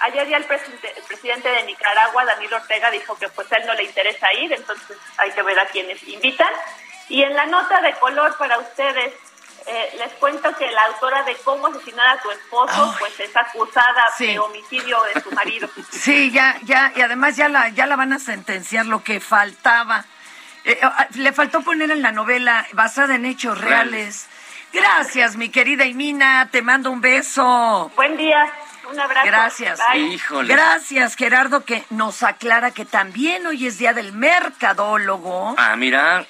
[0.01, 3.67] Ayer ya el presidente, el presidente de Nicaragua, Daniel Ortega, dijo que pues a él
[3.67, 6.53] no le interesa ir, entonces hay que ver a quienes invitan.
[7.09, 9.15] Y en la nota de color para ustedes,
[9.67, 14.05] eh, les cuento que la autora de cómo asesinar a tu esposo, pues es acusada
[14.17, 14.27] Sí.
[14.29, 15.69] de homicidio de su marido.
[15.91, 20.05] Sí, ya, ya, y además ya la, ya la van a sentenciar lo que faltaba.
[20.65, 24.29] Eh, ah, le faltó poner en la novela basada en hechos reales.
[24.73, 27.91] Gracias, mi querida Imina, te mando un beso.
[27.95, 28.51] Buen día,
[28.91, 29.27] un abrazo.
[29.27, 29.81] Gracias.
[29.97, 30.55] Híjole.
[30.55, 35.55] Gracias, Gerardo, que nos aclara que también hoy es día del mercadólogo.
[35.59, 36.25] Ah, mira.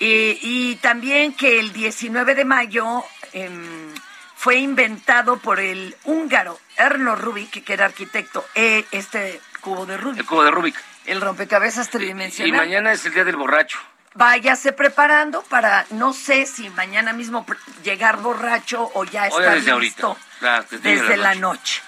[0.00, 3.94] Eh, y también que el 19 de mayo em,
[4.36, 10.20] fue inventado por el húngaro Erno Rubik, que era arquitecto, eh, este cubo de Rubik.
[10.20, 10.76] El cubo de Rubik.
[11.06, 12.56] El rompecabezas Y tridimensional.
[12.56, 13.78] mañana es el día del borracho.
[14.14, 17.46] váyase preparando para, no sé si mañana mismo
[17.84, 20.26] llegar borracho o ya estar desde listo ahorita.
[20.40, 21.82] Claro, desde, desde la noche.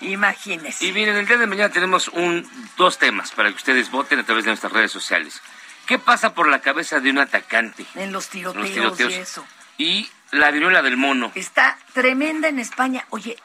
[0.00, 0.84] Imagínese.
[0.84, 4.24] Y miren, el día de mañana tenemos un, dos temas para que ustedes voten a
[4.24, 5.40] través de nuestras redes sociales.
[5.86, 7.84] ¿Qué pasa por la cabeza de un atacante?
[7.94, 9.12] En los tiroteos, Los tiroteos.
[9.12, 9.46] y eso.
[9.78, 11.30] Y la viruela del mono.
[11.34, 13.04] Está tremenda en España.
[13.10, 13.36] Oye,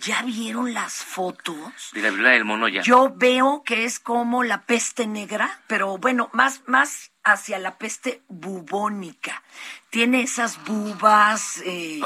[0.00, 1.56] ¿ya vieron las fotos?
[1.92, 2.82] De la viruela del mono ya.
[2.82, 8.22] Yo veo que es como la peste negra, pero bueno, más, más hacia la peste
[8.28, 9.42] bubónica.
[9.90, 11.58] Tiene esas bubas.
[11.64, 12.00] eh,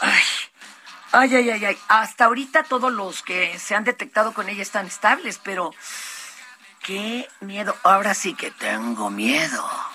[0.00, 0.22] ay,
[1.12, 1.78] ay, ay, ay, ay.
[1.88, 5.72] Hasta ahorita todos los que se han detectado con ella están estables, pero
[6.84, 7.76] qué miedo.
[7.82, 9.68] Ahora sí que tengo miedo.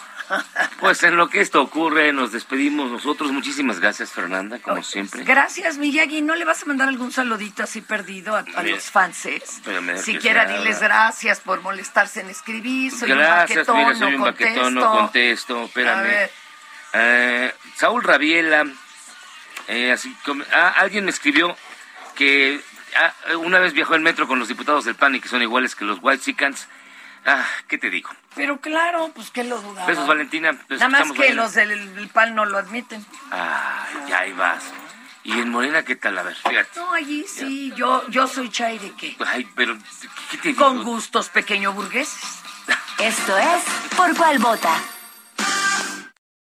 [0.80, 3.32] Pues en lo que esto ocurre, nos despedimos nosotros.
[3.32, 5.24] Muchísimas gracias, Fernanda, como siempre.
[5.24, 6.22] Gracias, Miyagi.
[6.22, 9.60] ¿No le vas a mandar algún saludito así perdido a, a Mira, los fanses?
[10.04, 12.92] Siquiera diles gracias por molestarse en escribir.
[12.92, 15.56] Soy Gracias, un mira, baquetón, soy un no baquetón, no contesto.
[15.56, 15.64] contesto.
[15.64, 16.30] Espérame.
[16.94, 18.66] Eh, Saúl Rabiela,
[19.68, 21.58] eh, así como- ah, alguien me escribió
[22.14, 22.62] que
[22.98, 25.76] ah, una vez viajó en metro con los diputados del PAN y que son iguales
[25.76, 26.68] que los White Chickens.
[27.26, 28.10] Ah, ¿qué te digo?
[28.36, 29.88] Pero claro, pues que lo dudaba.
[29.88, 30.52] Besos, Valentina.
[30.70, 31.44] Nada más que mañana.
[31.44, 33.06] los del el PAN no lo admiten.
[33.32, 34.64] Ay, ya ahí vas.
[35.24, 36.18] ¿Y en Morena qué tal?
[36.18, 36.80] A ver, fíjate.
[36.80, 39.16] No, allí sí, yo, yo soy chaire que.
[39.28, 39.78] Ay, pero,
[40.32, 40.66] ¿qué te digo?
[40.66, 42.42] Con gustos pequeño burgueses.
[43.00, 43.64] Esto es
[43.96, 44.76] Por Cuál Vota.